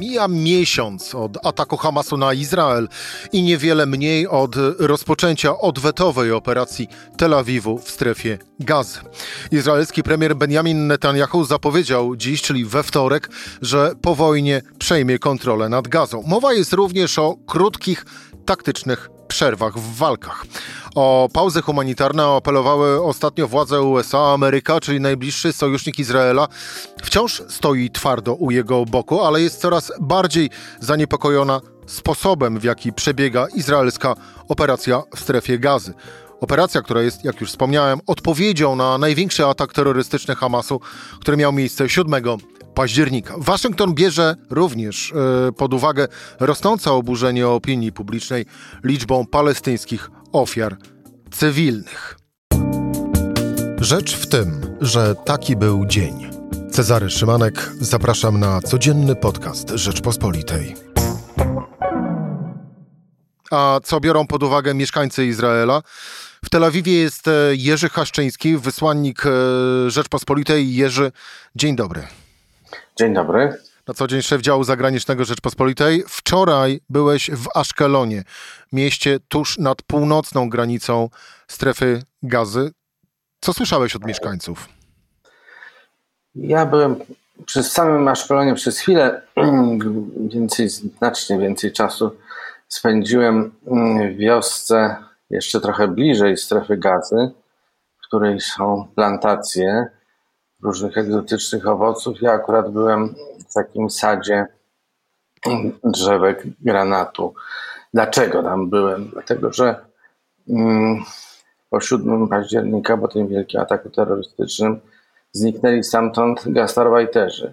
Mija 0.00 0.28
miesiąc 0.28 1.14
od 1.14 1.46
ataku 1.46 1.76
Hamasu 1.76 2.16
na 2.16 2.32
Izrael 2.32 2.88
i 3.32 3.42
niewiele 3.42 3.86
mniej 3.86 4.28
od 4.28 4.56
rozpoczęcia 4.78 5.58
odwetowej 5.58 6.32
operacji 6.32 6.88
Tel 7.16 7.34
Awiwu 7.34 7.78
w 7.78 7.90
strefie 7.90 8.38
gazy. 8.60 8.98
Izraelski 9.52 10.02
premier 10.02 10.36
Benjamin 10.36 10.86
Netanyahu 10.86 11.44
zapowiedział 11.44 12.16
dziś, 12.16 12.42
czyli 12.42 12.64
we 12.64 12.82
wtorek, 12.82 13.30
że 13.62 13.92
po 14.02 14.14
wojnie 14.14 14.62
przejmie 14.78 15.18
kontrolę 15.18 15.68
nad 15.68 15.88
gazą. 15.88 16.22
Mowa 16.26 16.52
jest 16.52 16.72
również 16.72 17.18
o 17.18 17.36
krótkich, 17.46 18.06
taktycznych 18.46 19.19
przerwach 19.30 19.78
w 19.78 19.96
walkach. 19.96 20.46
O 20.94 21.28
pauzę 21.32 21.62
humanitarną 21.62 22.36
apelowały 22.36 23.04
ostatnio 23.04 23.48
władze 23.48 23.82
USA, 23.82 24.18
Ameryka, 24.18 24.80
czyli 24.80 25.00
najbliższy 25.00 25.52
sojusznik 25.52 25.98
Izraela, 25.98 26.48
wciąż 27.02 27.42
stoi 27.48 27.90
twardo 27.90 28.34
u 28.34 28.50
jego 28.50 28.84
boku, 28.84 29.20
ale 29.20 29.40
jest 29.40 29.60
coraz 29.60 29.92
bardziej 30.00 30.50
zaniepokojona 30.80 31.60
sposobem, 31.86 32.58
w 32.58 32.64
jaki 32.64 32.92
przebiega 32.92 33.46
izraelska 33.54 34.14
operacja 34.48 35.02
w 35.16 35.20
strefie 35.20 35.58
gazy. 35.58 35.94
Operacja, 36.40 36.82
która 36.82 37.02
jest, 37.02 37.24
jak 37.24 37.40
już 37.40 37.50
wspomniałem, 37.50 38.00
odpowiedzią 38.06 38.76
na 38.76 38.98
największy 38.98 39.46
atak 39.46 39.72
terrorystyczny 39.72 40.34
Hamasu, 40.34 40.80
który 41.20 41.36
miał 41.36 41.52
miejsce 41.52 41.88
7 41.88 42.22
października. 42.80 43.34
Waszyngton 43.38 43.94
bierze 43.94 44.36
również 44.50 45.12
e, 45.48 45.52
pod 45.52 45.74
uwagę 45.74 46.08
rosnące 46.40 46.92
oburzenie 46.92 47.48
opinii 47.48 47.92
publicznej 47.92 48.46
liczbą 48.84 49.26
palestyńskich 49.26 50.10
ofiar 50.32 50.76
cywilnych. 51.30 52.18
Rzecz 53.80 54.16
w 54.16 54.26
tym, 54.26 54.76
że 54.80 55.14
taki 55.14 55.56
był 55.56 55.86
dzień. 55.86 56.30
Cezary 56.70 57.10
Szymanek, 57.10 57.70
zapraszam 57.80 58.40
na 58.40 58.60
codzienny 58.60 59.16
podcast 59.16 59.70
Rzeczpospolitej. 59.70 60.74
A 63.50 63.80
co 63.84 64.00
biorą 64.00 64.26
pod 64.26 64.42
uwagę 64.42 64.74
mieszkańcy 64.74 65.26
Izraela? 65.26 65.82
W 66.44 66.50
Tel 66.50 66.64
Awiwie 66.64 66.92
jest 66.92 67.28
e, 67.28 67.32
Jerzy 67.52 67.88
Haszczyński, 67.88 68.56
wysłannik 68.56 69.26
e, 69.26 69.30
Rzeczpospolitej. 69.90 70.74
Jerzy, 70.74 71.12
dzień 71.56 71.76
dobry. 71.76 72.19
Dzień 73.00 73.14
dobry. 73.14 73.56
Na 73.88 73.94
co 73.94 74.06
dzień 74.06 74.22
szef 74.22 74.40
działu 74.42 74.64
zagranicznego 74.64 75.24
Rzeczpospolitej. 75.24 76.04
Wczoraj 76.08 76.80
byłeś 76.90 77.30
w 77.30 77.48
Aszkelonie, 77.54 78.22
mieście 78.72 79.18
tuż 79.28 79.58
nad 79.58 79.82
północną 79.82 80.48
granicą 80.48 81.08
strefy 81.48 82.02
gazy. 82.22 82.72
Co 83.40 83.52
słyszałeś 83.52 83.96
od 83.96 84.04
mieszkańców? 84.04 84.68
Ja 86.34 86.66
byłem 86.66 86.96
przez 87.46 87.72
samym 87.72 88.08
Aszkelonie 88.08 88.54
przez 88.54 88.78
chwilę, 88.78 89.22
więcej, 90.32 90.68
znacznie 90.68 91.38
więcej 91.38 91.72
czasu 91.72 92.16
spędziłem 92.68 93.52
w 94.12 94.16
wiosce 94.16 94.96
jeszcze 95.30 95.60
trochę 95.60 95.88
bliżej 95.88 96.36
strefy 96.36 96.76
gazy, 96.76 97.30
w 98.02 98.06
której 98.06 98.40
są 98.40 98.88
plantacje 98.94 99.86
różnych 100.62 100.98
egzotycznych 100.98 101.66
owoców. 101.66 102.22
Ja 102.22 102.32
akurat 102.32 102.72
byłem 102.72 103.14
w 103.48 103.54
takim 103.54 103.90
sadzie 103.90 104.46
drzewek 105.84 106.46
granatu. 106.60 107.34
Dlaczego 107.94 108.42
tam 108.42 108.70
byłem? 108.70 109.08
Dlatego, 109.08 109.52
że 109.52 109.76
mm, 110.48 111.02
po 111.70 111.80
7 111.80 112.28
października, 112.28 112.96
po 112.96 113.08
tym 113.08 113.28
wielkim 113.28 113.60
ataku 113.60 113.90
terrorystycznym, 113.90 114.80
zniknęli 115.32 115.84
stamtąd 115.84 116.42
gastarbeiterzy. 116.46 117.52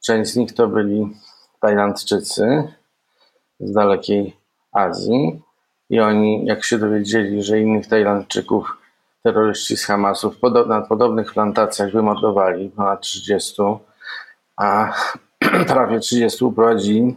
Część 0.00 0.30
z 0.30 0.36
nich 0.36 0.54
to 0.54 0.68
byli 0.68 1.16
Tajlandczycy 1.60 2.64
z 3.60 3.72
dalekiej 3.72 4.36
Azji 4.72 5.42
i 5.90 6.00
oni, 6.00 6.46
jak 6.46 6.64
się 6.64 6.78
dowiedzieli, 6.78 7.42
że 7.42 7.60
innych 7.60 7.86
Tajlandczyków 7.86 8.77
terroryści 9.22 9.76
z 9.76 9.84
Hamasu 9.84 10.34
na 10.66 10.80
podobnych 10.80 11.32
plantacjach 11.32 11.92
wymordowali 11.92 12.70
ponad 12.70 13.00
30, 13.00 13.62
a 14.56 14.92
prawie 15.68 16.00
30 16.00 16.44
uprowadzili, 16.44 17.16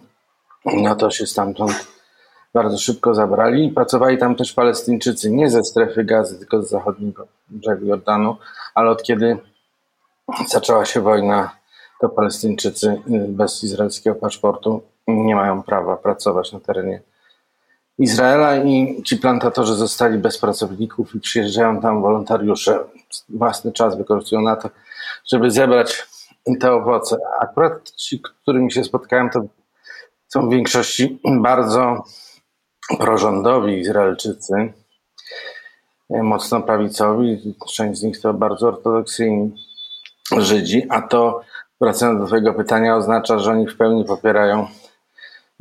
no 0.65 0.95
to 0.95 1.11
się 1.11 1.25
stamtąd 1.25 1.87
bardzo 2.53 2.77
szybko 2.77 3.13
zabrali. 3.13 3.69
Pracowali 3.69 4.17
tam 4.17 4.35
też 4.35 4.53
Palestyńczycy, 4.53 5.31
nie 5.31 5.49
ze 5.49 5.63
strefy 5.63 6.03
gazy, 6.03 6.39
tylko 6.39 6.63
z 6.63 6.69
zachodniego 6.69 7.27
brzegu 7.49 7.85
Jordanu, 7.85 8.37
ale 8.75 8.89
od 8.89 9.03
kiedy 9.03 9.37
zaczęła 10.47 10.85
się 10.85 11.01
wojna, 11.01 11.51
to 12.01 12.09
Palestyńczycy 12.09 13.01
bez 13.27 13.63
izraelskiego 13.63 14.15
paszportu 14.15 14.81
nie 15.07 15.35
mają 15.35 15.63
prawa 15.63 15.97
pracować 15.97 16.51
na 16.51 16.59
terenie 16.59 17.01
Izraela 18.01 18.55
i 18.55 19.03
ci 19.03 19.17
plantatorzy 19.17 19.75
zostali 19.75 20.17
bez 20.17 20.37
pracowników 20.37 21.15
i 21.15 21.19
przyjeżdżają 21.19 21.81
tam 21.81 22.01
wolontariusze. 22.01 22.79
Własny 23.29 23.71
czas 23.71 23.97
wykorzystują 23.97 24.41
na 24.41 24.55
to, 24.55 24.69
żeby 25.31 25.51
zebrać 25.51 26.07
te 26.59 26.71
owoce. 26.71 27.17
Akurat 27.41 27.91
ci, 27.91 28.21
którymi 28.21 28.71
się 28.71 28.83
spotkałem, 28.83 29.29
to 29.29 29.41
są 30.27 30.49
w 30.49 30.51
większości 30.51 31.19
bardzo 31.41 32.03
prorządowi 32.99 33.79
Izraelczycy, 33.79 34.73
mocno 36.09 36.61
prawicowi. 36.61 37.55
Część 37.75 37.99
z 37.99 38.03
nich 38.03 38.21
to 38.21 38.33
bardzo 38.33 38.67
ortodoksyjni 38.67 39.55
Żydzi, 40.37 40.87
a 40.89 41.01
to, 41.01 41.41
wracając 41.81 42.19
do 42.19 42.27
Twojego 42.27 42.53
pytania, 42.53 42.95
oznacza, 42.95 43.39
że 43.39 43.51
oni 43.51 43.67
w 43.67 43.77
pełni 43.77 44.05
popierają 44.05 44.67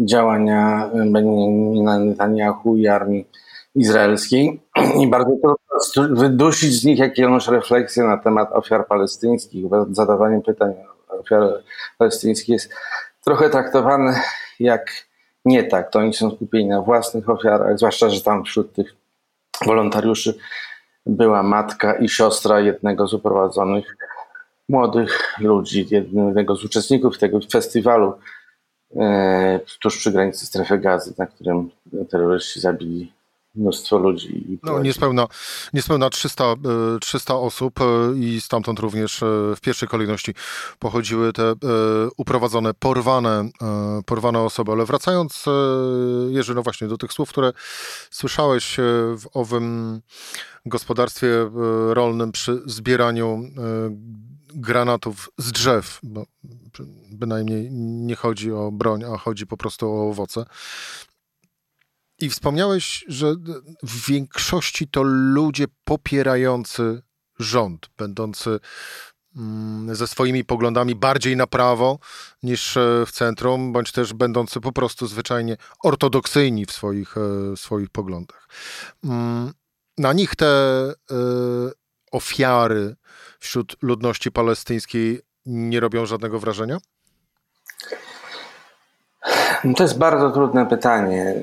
działania 0.00 0.90
Benjamina 0.94 1.98
Netanyahu 1.98 2.76
i 2.76 2.88
armii 2.88 3.26
izraelskiej 3.74 4.60
i 5.00 5.06
bardzo 5.06 5.30
trudno 5.92 6.16
wydusić 6.16 6.80
z 6.80 6.84
nich 6.84 6.98
jakąś 6.98 7.48
refleksję 7.48 8.04
na 8.04 8.16
temat 8.18 8.52
ofiar 8.52 8.86
palestyńskich. 8.86 9.64
Zadawanie 9.90 10.40
pytań 10.40 10.74
o 11.10 11.18
ofiary 11.18 11.62
palestyńskie 11.98 12.52
jest 12.52 12.74
trochę 13.24 13.50
traktowane 13.50 14.20
jak 14.60 14.90
nie 15.44 15.64
tak. 15.64 15.90
To 15.90 15.98
oni 15.98 16.14
są 16.14 16.30
skupieni 16.30 16.68
na 16.68 16.82
własnych 16.82 17.30
ofiarach, 17.30 17.78
zwłaszcza, 17.78 18.10
że 18.10 18.20
tam 18.20 18.44
wśród 18.44 18.72
tych 18.72 18.96
wolontariuszy 19.66 20.38
była 21.06 21.42
matka 21.42 21.94
i 21.94 22.08
siostra 22.08 22.60
jednego 22.60 23.06
z 23.06 23.14
uprowadzonych 23.14 23.96
młodych 24.68 25.34
ludzi, 25.40 25.86
jednego 25.90 26.56
z 26.56 26.64
uczestników 26.64 27.18
tego 27.18 27.38
festiwalu 27.52 28.14
tuż 29.82 29.98
przy 29.98 30.12
granicy 30.12 30.46
strefy 30.46 30.78
gazy, 30.78 31.14
na 31.18 31.26
którym 31.26 31.70
terroryści 32.10 32.60
zabili 32.60 33.12
mnóstwo 33.54 33.98
ludzi. 33.98 34.58
No, 34.62 34.82
niespełna, 34.82 35.26
niespełna 35.72 36.10
300, 36.10 36.54
300 37.00 37.34
e, 37.34 37.36
osób 37.36 37.80
e, 37.80 37.84
i 38.18 38.40
stamtąd 38.40 38.78
również 38.78 39.20
w 39.56 39.60
pierwszej 39.60 39.88
kolejności 39.88 40.34
pochodziły 40.78 41.32
te 41.32 41.54
uprowadzone, 42.16 42.74
porwane, 42.74 43.48
porwane 44.06 44.38
osoby. 44.40 44.72
Ale 44.72 44.84
wracając, 44.84 45.44
Jerzy, 46.28 46.54
no 46.54 46.62
właśnie 46.62 46.88
do 46.88 46.98
tych 46.98 47.12
słów, 47.12 47.28
które 47.28 47.52
słyszałeś 48.10 48.76
w 49.16 49.24
owym 49.32 50.00
gospodarstwie 50.66 51.28
rolnym 51.88 52.32
przy 52.32 52.62
zbieraniu 52.66 53.42
granatów 54.54 55.30
z 55.38 55.52
drzew, 55.52 56.00
bo 56.02 56.26
bynajmniej 57.12 57.70
nie 57.72 58.16
chodzi 58.16 58.52
o 58.52 58.72
broń, 58.72 59.04
a 59.04 59.18
chodzi 59.18 59.46
po 59.46 59.56
prostu 59.56 59.88
o 59.88 60.10
owoce. 60.10 60.44
I 62.18 62.30
wspomniałeś, 62.30 63.04
że 63.08 63.34
w 63.82 64.06
większości 64.08 64.88
to 64.88 65.02
ludzie 65.02 65.66
popierający 65.84 67.02
rząd, 67.38 67.90
będący 67.96 68.60
mm, 69.36 69.94
ze 69.94 70.06
swoimi 70.06 70.44
poglądami 70.44 70.94
bardziej 70.94 71.36
na 71.36 71.46
prawo 71.46 71.98
niż 72.42 72.76
e, 72.76 73.04
w 73.06 73.12
centrum, 73.12 73.72
bądź 73.72 73.92
też 73.92 74.12
będący 74.12 74.60
po 74.60 74.72
prostu 74.72 75.06
zwyczajnie 75.06 75.56
ortodoksyjni 75.82 76.66
w 76.66 76.72
swoich, 76.72 77.14
e, 77.16 77.56
swoich 77.56 77.90
poglądach. 77.90 78.48
Mm, 79.04 79.52
na 79.98 80.12
nich 80.12 80.36
te 80.36 80.46
e, 80.46 81.14
ofiary 82.10 82.96
wśród 83.38 83.76
ludności 83.82 84.32
palestyńskiej 84.32 85.20
nie 85.46 85.80
robią 85.80 86.06
żadnego 86.06 86.38
wrażenia? 86.38 86.78
To 89.76 89.82
jest 89.82 89.98
bardzo 89.98 90.30
trudne 90.30 90.66
pytanie. 90.66 91.34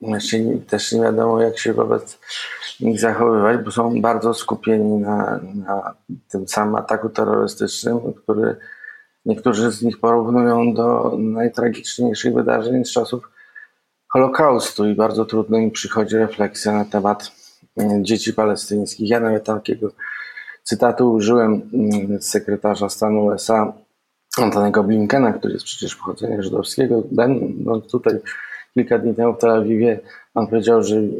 Właśnie 0.00 0.58
też 0.58 0.92
nie 0.92 1.00
wiadomo, 1.00 1.42
jak 1.42 1.58
się 1.58 1.72
wobec 1.72 2.18
nich 2.80 3.00
zachowywać, 3.00 3.64
bo 3.64 3.70
są 3.70 4.00
bardzo 4.00 4.34
skupieni 4.34 4.98
na, 4.98 5.40
na 5.54 5.94
tym 6.28 6.48
samym 6.48 6.74
ataku 6.74 7.08
terrorystycznym, 7.08 8.00
który 8.22 8.56
niektórzy 9.26 9.70
z 9.70 9.82
nich 9.82 10.00
porównują 10.00 10.74
do 10.74 11.16
najtragiczniejszych 11.18 12.34
wydarzeń 12.34 12.84
z 12.84 12.92
czasów 12.92 13.30
Holokaustu 14.08 14.86
i 14.86 14.94
bardzo 14.94 15.24
trudno 15.24 15.58
im 15.58 15.70
przychodzi 15.70 16.16
refleksja 16.16 16.72
na 16.72 16.84
temat 16.84 17.32
dzieci 18.02 18.32
palestyńskich. 18.32 19.08
Ja 19.08 19.20
nawet 19.20 19.44
takiego 19.44 19.90
cytatu 20.62 21.12
użyłem 21.12 21.70
z 22.20 22.30
sekretarza 22.30 22.88
stanu 22.88 23.24
USA 23.26 23.72
Antonego 24.38 24.84
Blinkena, 24.84 25.32
który 25.32 25.52
jest 25.52 25.64
przecież 25.64 25.96
pochodzenia 25.96 26.42
żydowskiego. 26.42 27.02
No 27.64 27.80
tutaj 27.80 28.18
kilka 28.74 28.98
dni 28.98 29.14
temu 29.14 29.34
w 29.34 29.38
Tel 29.38 29.50
Awiwie 29.50 30.00
on 30.34 30.46
powiedział, 30.46 30.82
że 30.82 30.96
y, 30.96 31.10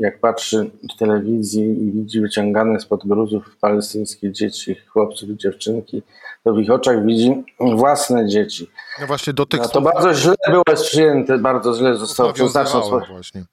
jak 0.00 0.20
patrzy 0.20 0.70
w 0.94 0.98
telewizji 0.98 1.62
i 1.62 1.92
widzi 1.92 2.20
wyciągane 2.20 2.80
spod 2.80 3.06
gruzów 3.06 3.56
palestyńskie 3.60 4.32
dzieci, 4.32 4.76
chłopców 4.88 5.28
i 5.28 5.36
dziewczynki, 5.36 6.02
to 6.44 6.52
w 6.52 6.58
ich 6.58 6.70
oczach 6.70 7.06
widzi 7.06 7.44
własne 7.60 8.28
dzieci. 8.28 8.70
No 9.00 9.06
właśnie 9.06 9.32
do 9.32 9.46
tych 9.46 9.60
no 9.60 9.68
to 9.68 9.80
bardzo 9.80 10.14
źle 10.14 10.34
było 10.48 10.62
przyjęte, 10.64 11.38
bardzo 11.38 11.74
źle 11.74 11.96
zostało 11.96 12.32
przyjęte. 12.32 12.64
Właśnie. 13.08 13.44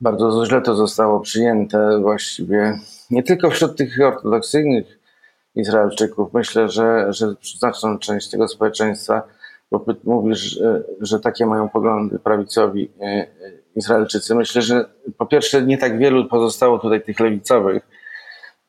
Bardzo 0.00 0.46
źle 0.46 0.62
to 0.62 0.74
zostało 0.74 1.20
przyjęte 1.20 1.98
właściwie 2.00 2.78
nie 3.10 3.22
tylko 3.22 3.50
wśród 3.50 3.76
tych 3.76 4.00
ortodoksyjnych 4.00 4.98
Izraelczyków. 5.54 6.32
Myślę, 6.34 6.68
że, 6.68 7.06
że 7.12 7.34
znaczną 7.58 7.98
część 7.98 8.30
tego 8.30 8.48
społeczeństwa, 8.48 9.22
bo 9.70 9.84
mówisz, 10.04 10.38
że, 10.38 10.82
że 11.00 11.20
takie 11.20 11.46
mają 11.46 11.68
poglądy 11.68 12.18
prawicowi 12.18 12.90
e, 13.00 13.04
e, 13.04 13.28
Izraelczycy. 13.76 14.34
Myślę, 14.34 14.62
że 14.62 14.84
po 15.18 15.26
pierwsze 15.26 15.62
nie 15.62 15.78
tak 15.78 15.98
wielu 15.98 16.28
pozostało 16.28 16.78
tutaj 16.78 17.02
tych 17.02 17.20
lewicowych, 17.20 17.82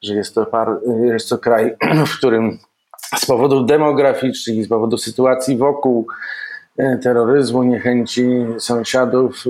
że 0.04 0.14
jest 0.14 0.36
to, 0.36 0.46
par, 0.46 0.80
jest 1.02 1.30
to 1.30 1.38
kraj, 1.38 1.76
w 2.08 2.18
którym 2.18 2.58
z 3.16 3.26
powodów 3.26 3.68
demograficznych 3.68 4.58
i 4.58 4.64
z 4.64 4.70
powodu 4.70 4.98
sytuacji 4.98 5.58
wokół 5.58 6.08
e, 6.78 6.98
terroryzmu, 6.98 7.64
niechęci 7.64 8.46
sąsiadów, 8.60 9.46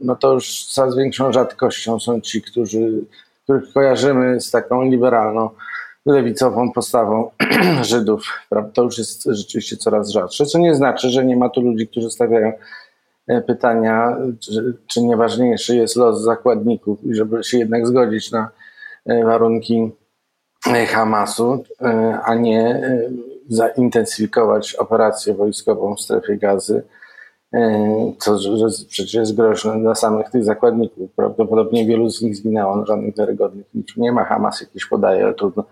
no 0.00 0.16
to 0.16 0.32
już 0.32 0.64
coraz 0.64 0.96
większą 0.96 1.32
rzadkością 1.32 2.00
są 2.00 2.20
ci, 2.20 2.42
którzy, 2.42 3.04
których 3.44 3.72
kojarzymy 3.72 4.40
z 4.40 4.50
taką 4.50 4.82
liberalną 4.82 5.50
lewicową 6.06 6.72
postawą 6.72 7.30
Żydów. 7.82 8.24
To 8.74 8.82
już 8.82 8.98
jest 8.98 9.24
rzeczywiście 9.24 9.76
coraz 9.76 10.10
rzadsze, 10.10 10.46
co 10.46 10.58
nie 10.58 10.74
znaczy, 10.74 11.10
że 11.10 11.24
nie 11.24 11.36
ma 11.36 11.48
tu 11.48 11.60
ludzi, 11.60 11.88
którzy 11.88 12.10
stawiają 12.10 12.52
e, 13.26 13.40
pytania, 13.40 14.16
czy, 14.40 14.74
czy 14.86 15.02
nieważniejszy 15.02 15.76
jest 15.76 15.96
los 15.96 16.22
zakładników 16.22 17.04
i 17.04 17.14
żeby 17.14 17.44
się 17.44 17.58
jednak 17.58 17.86
zgodzić 17.86 18.32
na 18.32 18.48
e, 19.06 19.24
warunki 19.24 19.90
e, 20.66 20.86
Hamasu, 20.86 21.64
a 22.24 22.34
nie 22.34 22.82
zaintensyfikować 23.48 24.74
operację 24.74 25.34
wojskową 25.34 25.94
w 25.94 26.00
strefie 26.00 26.36
gazy, 26.36 26.82
co 28.18 28.38
że 28.38 28.66
przecież 28.88 29.14
jest 29.14 29.36
groźne 29.36 29.80
dla 29.80 29.94
samych 29.94 30.30
tych 30.30 30.44
zakładników. 30.44 31.10
Prawdopodobnie 31.16 31.86
wielu 31.86 32.10
z 32.10 32.22
nich 32.22 32.36
zginęło, 32.36 32.76
no 32.76 32.86
żadnych 32.86 33.16
wiarygodnych 33.16 33.66
liczb 33.74 33.96
nie 33.96 34.12
ma. 34.12 34.24
Hamas 34.24 34.60
jakieś 34.60 34.86
podaje, 34.86 35.24
ale 35.24 35.34
trudno 35.34 35.64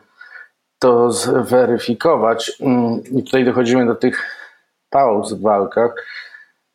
to 0.78 1.12
zweryfikować. 1.12 2.52
Mm, 2.60 3.02
I 3.12 3.22
tutaj 3.22 3.44
dochodzimy 3.44 3.86
do 3.86 3.94
tych 3.94 4.26
pauz 4.90 5.32
w 5.32 5.40
walkach. 5.40 5.94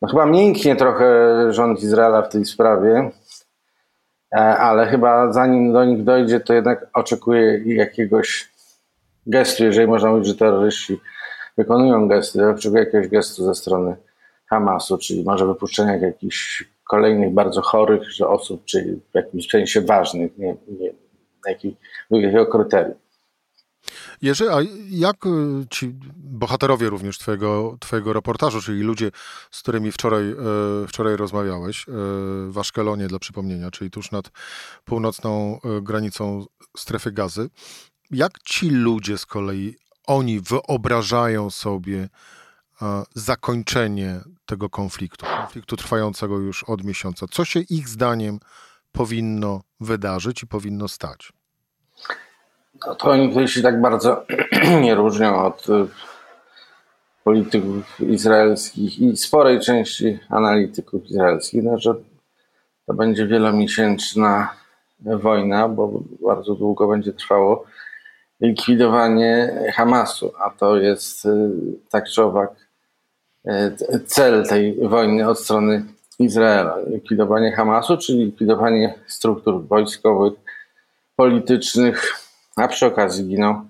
No 0.02 0.08
chyba 0.08 0.26
mięknie 0.26 0.76
trochę 0.76 1.06
rząd 1.52 1.82
Izraela 1.82 2.22
w 2.22 2.28
tej 2.28 2.44
sprawie, 2.44 3.10
e, 4.34 4.38
ale 4.38 4.86
chyba 4.86 5.32
zanim 5.32 5.72
do 5.72 5.84
nich 5.84 6.04
dojdzie, 6.04 6.40
to 6.40 6.54
jednak 6.54 6.86
oczekuje 6.94 7.74
jakiegoś 7.74 8.52
gestu, 9.26 9.64
jeżeli 9.64 9.86
można 9.86 10.10
mówić, 10.10 10.26
że 10.26 10.34
terroryści 10.34 11.00
wykonują 11.56 12.08
gesty, 12.08 12.48
oczekuje 12.48 12.84
jakiegoś 12.84 13.08
gestu 13.08 13.44
ze 13.44 13.54
strony 13.54 13.96
Hamasu, 14.54 14.98
czyli 14.98 15.24
może 15.24 15.46
wypuszczenia 15.46 15.96
jakichś 15.96 16.64
kolejnych 16.90 17.34
bardzo 17.34 17.62
chorych 17.62 18.02
osób, 18.26 18.64
czyli 18.64 19.00
w 19.12 19.14
jakimś 19.14 19.48
sensie 19.50 19.80
ważnych, 19.80 20.38
nie, 20.38 20.56
nie 20.68 20.90
na 21.46 21.52
jakiego 22.18 22.46
kryterium. 22.46 22.98
Jerzy, 24.22 24.52
a 24.52 24.58
jak 24.90 25.26
y, 25.26 25.30
ci 25.70 25.94
bohaterowie 26.16 26.90
również 26.90 27.18
twojego, 27.18 27.76
twojego 27.80 28.12
reportażu, 28.12 28.60
czyli 28.60 28.82
ludzie, 28.82 29.10
z 29.50 29.62
którymi 29.62 29.92
wczoraj, 29.92 30.30
e, 30.30 30.34
wczoraj 30.88 31.16
rozmawiałeś 31.16 31.88
e, 31.88 31.92
w 32.50 32.58
Aszkelonie 32.58 33.06
dla 33.06 33.18
przypomnienia, 33.18 33.70
czyli 33.70 33.90
tuż 33.90 34.10
nad 34.10 34.30
północną 34.84 35.58
granicą 35.82 36.46
strefy 36.76 37.12
gazy, 37.12 37.48
jak 38.10 38.38
ci 38.44 38.70
ludzie 38.70 39.18
z 39.18 39.26
kolei, 39.26 39.76
oni 40.06 40.40
wyobrażają 40.40 41.50
sobie 41.50 42.08
zakończenie 43.14 44.20
tego 44.46 44.70
konfliktu, 44.70 45.26
konfliktu 45.26 45.76
trwającego 45.76 46.38
już 46.38 46.64
od 46.64 46.84
miesiąca? 46.84 47.26
Co 47.30 47.44
się 47.44 47.60
ich 47.60 47.88
zdaniem 47.88 48.38
powinno 48.92 49.62
wydarzyć 49.80 50.42
i 50.42 50.46
powinno 50.46 50.88
stać? 50.88 51.32
No 52.86 52.94
to 52.94 53.10
oni 53.10 53.28
tutaj 53.28 53.48
się 53.48 53.62
tak 53.62 53.80
bardzo 53.80 54.26
nie 54.82 54.94
różnią 54.94 55.44
od 55.44 55.68
y, 55.68 55.86
polityków 57.24 58.00
izraelskich 58.00 58.98
i 58.98 59.16
sporej 59.16 59.60
części 59.60 60.18
analityków 60.28 61.04
izraelskich, 61.04 61.64
no, 61.64 61.78
że 61.78 61.94
to 62.86 62.94
będzie 62.94 63.26
wielomiesięczna 63.26 64.54
wojna, 65.00 65.68
bo 65.68 66.02
bardzo 66.26 66.54
długo 66.54 66.88
będzie 66.88 67.12
trwało 67.12 67.64
likwidowanie 68.40 69.52
Hamasu, 69.74 70.32
a 70.44 70.50
to 70.50 70.76
jest 70.76 71.24
y, 71.24 71.50
tak 71.90 72.08
czy 72.08 72.22
owak 72.22 72.63
cel 74.06 74.46
tej 74.48 74.88
wojny 74.88 75.28
od 75.28 75.40
strony 75.40 75.84
Izraela. 76.18 76.76
Likwidowanie 76.86 77.52
Hamasu, 77.52 77.96
czyli 77.96 78.24
likwidowanie 78.24 78.94
struktur 79.06 79.66
wojskowych, 79.66 80.32
politycznych, 81.16 82.20
a 82.56 82.68
przy 82.68 82.86
okazji 82.86 83.28
giną 83.28 83.68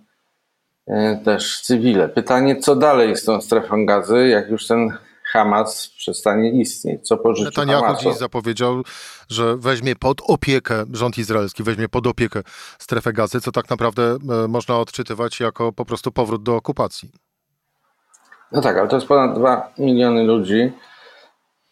e, 0.86 1.16
też 1.24 1.60
cywile. 1.60 2.08
Pytanie, 2.08 2.56
co 2.56 2.76
dalej 2.76 3.16
z 3.16 3.24
tą 3.24 3.40
strefą 3.40 3.86
gazy, 3.86 4.28
jak 4.28 4.50
już 4.50 4.66
ten 4.66 4.92
Hamas 5.24 5.88
przestanie 5.96 6.50
istnieć? 6.50 7.06
Co 7.08 7.16
pożyczy 7.16 7.44
Netanyahu 7.44 7.84
Hamasu? 7.84 8.10
dziś 8.10 8.18
zapowiedział, 8.18 8.82
że 9.28 9.56
weźmie 9.56 9.96
pod 9.96 10.20
opiekę, 10.26 10.84
rząd 10.92 11.18
izraelski 11.18 11.62
weźmie 11.62 11.88
pod 11.88 12.06
opiekę 12.06 12.42
strefę 12.78 13.12
gazy, 13.12 13.40
co 13.40 13.52
tak 13.52 13.70
naprawdę 13.70 14.16
e, 14.44 14.48
można 14.48 14.78
odczytywać 14.78 15.40
jako 15.40 15.72
po 15.72 15.84
prostu 15.84 16.12
powrót 16.12 16.42
do 16.42 16.56
okupacji. 16.56 17.23
No 18.54 18.60
tak, 18.60 18.76
ale 18.76 18.88
to 18.88 18.96
jest 18.96 19.08
ponad 19.08 19.38
2 19.38 19.72
miliony 19.78 20.24
ludzi. 20.24 20.72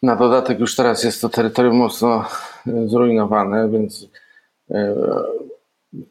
Na 0.03 0.15
dodatek 0.15 0.59
już 0.59 0.75
teraz 0.75 1.03
jest 1.03 1.21
to 1.21 1.29
terytorium 1.29 1.75
mocno 1.75 2.25
e, 2.67 2.87
zrujnowane, 2.87 3.69
więc 3.69 4.07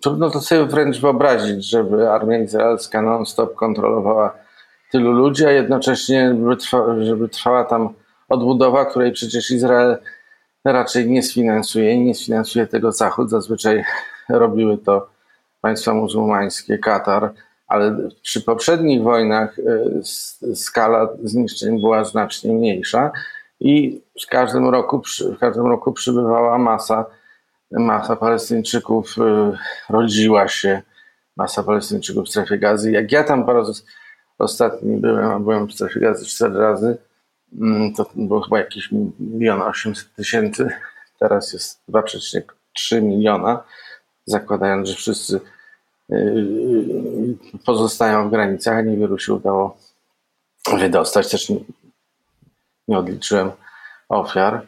Trudno 0.00 0.30
to 0.30 0.40
sobie 0.40 0.66
wręcz 0.66 1.00
wyobrazić, 1.00 1.70
żeby 1.70 2.10
armia 2.10 2.38
izraelska 2.38 3.02
non-stop 3.02 3.54
kontrolowała 3.54 4.34
tylu 4.90 5.12
ludzi, 5.12 5.46
a 5.46 5.50
jednocześnie 5.50 6.28
żeby, 6.28 6.56
trwa, 6.56 7.04
żeby 7.04 7.28
trwała 7.28 7.64
tam 7.64 7.88
odbudowa, 8.28 8.84
której 8.84 9.12
przecież 9.12 9.50
Izrael 9.50 9.96
raczej 10.64 11.10
nie 11.10 11.22
sfinansuje 11.22 12.04
nie 12.04 12.14
sfinansuje 12.14 12.66
tego 12.66 12.92
Zachód. 12.92 13.30
Zazwyczaj 13.30 13.84
robiły 14.28 14.78
to 14.78 15.08
państwa 15.60 15.94
muzułmańskie, 15.94 16.78
Katar, 16.78 17.32
ale 17.72 18.08
przy 18.22 18.40
poprzednich 18.40 19.02
wojnach 19.02 19.58
e, 19.58 20.54
skala 20.54 21.08
zniszczeń 21.24 21.80
była 21.80 22.04
znacznie 22.04 22.52
mniejsza 22.52 23.10
i 23.60 24.00
w 24.22 24.26
każdym 24.26 24.68
roku, 24.68 25.02
w 25.36 25.38
każdym 25.38 25.66
roku 25.66 25.92
przybywała 25.92 26.58
masa 26.58 27.06
masa 27.80 28.16
Palestyńczyków 28.16 29.18
y, 29.18 29.22
rodziła 29.92 30.48
się, 30.48 30.82
masa 31.36 31.62
Palestyńczyków 31.62 32.26
w 32.26 32.30
strefie 32.30 32.58
gazy. 32.58 32.92
Jak 32.92 33.12
ja 33.12 33.24
tam 33.24 33.46
po 33.46 33.52
raz 33.52 33.84
ostatni 34.38 34.96
byłem, 34.96 35.30
a 35.30 35.40
byłem 35.40 35.68
w 35.68 35.72
strefie 35.72 36.00
gazy 36.00 36.26
cztery 36.26 36.58
razy, 36.58 36.96
mm, 37.60 37.94
to 37.94 38.06
było 38.14 38.40
chyba 38.40 38.58
jakieś 38.58 38.88
milion 39.20 39.62
osiemset 39.62 40.14
tysięcy, 40.14 40.68
teraz 41.18 41.52
jest 41.52 41.80
2,3 41.88 43.02
miliona, 43.02 43.64
zakładając, 44.26 44.88
że 44.88 44.94
wszyscy 44.94 45.40
pozostają 47.64 48.28
w 48.28 48.30
granicach, 48.30 48.86
niewielu 48.86 49.18
się 49.18 49.34
udało 49.34 49.76
wydostać. 50.78 51.30
Też 51.30 51.48
nie, 51.48 51.56
nie 52.88 52.98
odliczyłem 52.98 53.50
ofiar. 54.08 54.66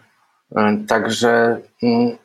Także 0.88 1.60
mm, 1.82 2.16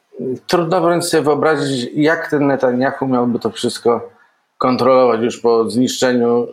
trudno 0.47 0.81
wręcz 0.81 1.05
sobie 1.05 1.23
wyobrazić, 1.23 1.89
jak 1.93 2.29
ten 2.29 2.47
Netanyahu 2.47 3.07
miałby 3.07 3.39
to 3.39 3.49
wszystko 3.49 4.09
kontrolować 4.57 5.21
już 5.21 5.39
po 5.39 5.69
zniszczeniu 5.69 6.43
y, 6.43 6.47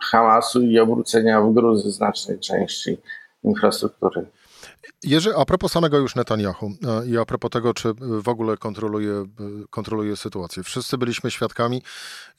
Hamasu 0.00 0.62
i 0.62 0.78
obrócenia 0.78 1.40
w 1.40 1.52
gruzy 1.52 1.90
znacznej 1.90 2.38
części 2.38 2.98
infrastruktury. 3.44 4.26
Jerzy, 5.02 5.36
a 5.36 5.44
propos 5.44 5.72
samego 5.72 5.98
już 5.98 6.14
Netanyahu 6.14 6.66
e, 6.66 7.06
i 7.06 7.18
a 7.18 7.24
propos 7.24 7.50
tego, 7.50 7.74
czy 7.74 7.94
w 8.00 8.28
ogóle 8.28 8.56
kontroluje, 8.56 9.12
e, 9.12 9.26
kontroluje 9.70 10.16
sytuację. 10.16 10.62
Wszyscy 10.62 10.98
byliśmy 10.98 11.30
świadkami 11.30 11.82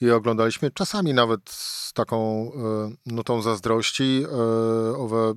i 0.01 0.11
oglądaliśmy 0.11 0.71
czasami 0.71 1.13
nawet 1.13 1.49
z 1.49 1.93
taką 1.93 2.51
e, 2.53 3.11
nutą 3.13 3.41
zazdrości 3.41 4.25
owe 4.97 5.33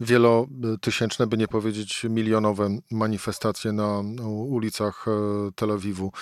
wielotysięczne, 0.00 1.26
by 1.26 1.36
nie 1.36 1.48
powiedzieć 1.48 2.06
milionowe 2.10 2.78
manifestacje 2.90 3.72
na 3.72 3.98
ulicach 4.48 5.06
Tel 5.54 5.70
Awiwu 5.70 6.12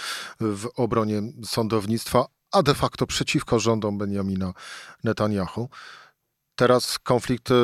w 0.41 0.69
obronie 0.77 1.23
sądownictwa, 1.45 2.27
a 2.53 2.63
de 2.63 2.75
facto 2.75 3.07
przeciwko 3.07 3.59
rządom 3.59 3.99
Benjamina 3.99 4.53
Netanyahu. 5.05 5.69
Teraz 6.57 6.99
konflikt 6.99 7.51
y, 7.51 7.55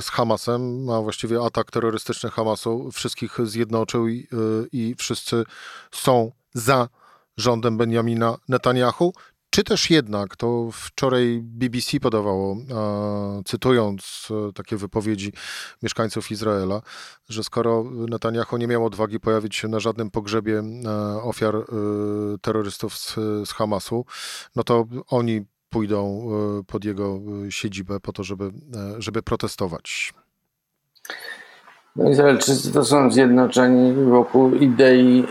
z 0.00 0.10
Hamasem, 0.10 0.90
a 0.90 1.00
właściwie 1.00 1.42
atak 1.42 1.70
terrorystyczny 1.70 2.30
Hamasu 2.30 2.90
wszystkich 2.92 3.38
zjednoczył 3.44 4.08
i, 4.08 4.28
i 4.72 4.94
wszyscy 4.98 5.44
są 5.92 6.32
za 6.54 6.88
rządem 7.36 7.76
Benjamina 7.76 8.36
Netanyahu. 8.48 9.12
Czy 9.50 9.64
też 9.64 9.90
jednak, 9.90 10.36
to 10.36 10.68
wczoraj 10.72 11.40
BBC 11.42 12.00
podawało, 12.00 12.56
cytując 13.44 14.28
e, 14.30 14.52
takie 14.52 14.76
wypowiedzi 14.76 15.32
mieszkańców 15.82 16.30
Izraela, 16.30 16.82
że 17.28 17.44
skoro 17.44 17.84
Netanyahu 17.84 18.56
nie 18.56 18.66
miał 18.66 18.86
odwagi 18.86 19.20
pojawić 19.20 19.56
się 19.56 19.68
na 19.68 19.80
żadnym 19.80 20.10
pogrzebie 20.10 20.58
e, 20.58 21.22
ofiar 21.22 21.56
e, 21.56 21.64
terrorystów 22.40 22.98
z, 22.98 23.14
z 23.44 23.52
Hamasu, 23.52 24.04
no 24.56 24.64
to 24.64 24.86
oni 25.08 25.46
pójdą 25.76 26.28
pod 26.66 26.84
jego 26.84 27.20
siedzibę 27.50 28.00
po 28.00 28.12
to, 28.12 28.24
żeby, 28.24 28.50
żeby 28.98 29.22
protestować. 29.22 30.14
No 31.96 32.10
Izraelczycy 32.10 32.72
to 32.72 32.84
są 32.84 33.10
zjednoczeni 33.10 34.04
wokół 34.04 34.54
idei 34.54 35.24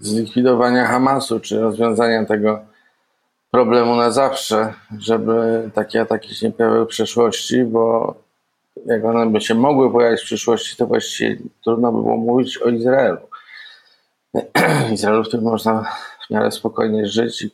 zlikwidowania 0.00 0.86
Hamasu, 0.86 1.40
czy 1.40 1.60
rozwiązania 1.60 2.24
tego 2.24 2.60
problemu 3.50 3.96
na 3.96 4.10
zawsze, 4.10 4.74
żeby 4.98 5.70
takie 5.74 6.00
ataki 6.00 6.34
się 6.34 6.46
nie 6.46 6.52
pojawiły 6.52 6.84
w 6.84 6.88
przyszłości, 6.88 7.64
bo 7.64 8.14
jak 8.86 9.04
one 9.04 9.30
by 9.30 9.40
się 9.40 9.54
mogły 9.54 9.92
pojawić 9.92 10.20
w 10.20 10.24
przyszłości, 10.24 10.76
to 10.76 10.86
właściwie 10.86 11.36
trudno 11.64 11.92
by 11.92 12.02
było 12.02 12.16
mówić 12.16 12.58
o 12.58 12.68
Izraelu. 12.68 13.20
Izraelu, 14.94 15.24
w 15.24 15.28
którym 15.28 15.44
można 15.44 15.92
w 16.26 16.30
miarę 16.30 16.50
spokojnie 16.50 17.06
żyć 17.06 17.42
i 17.42 17.50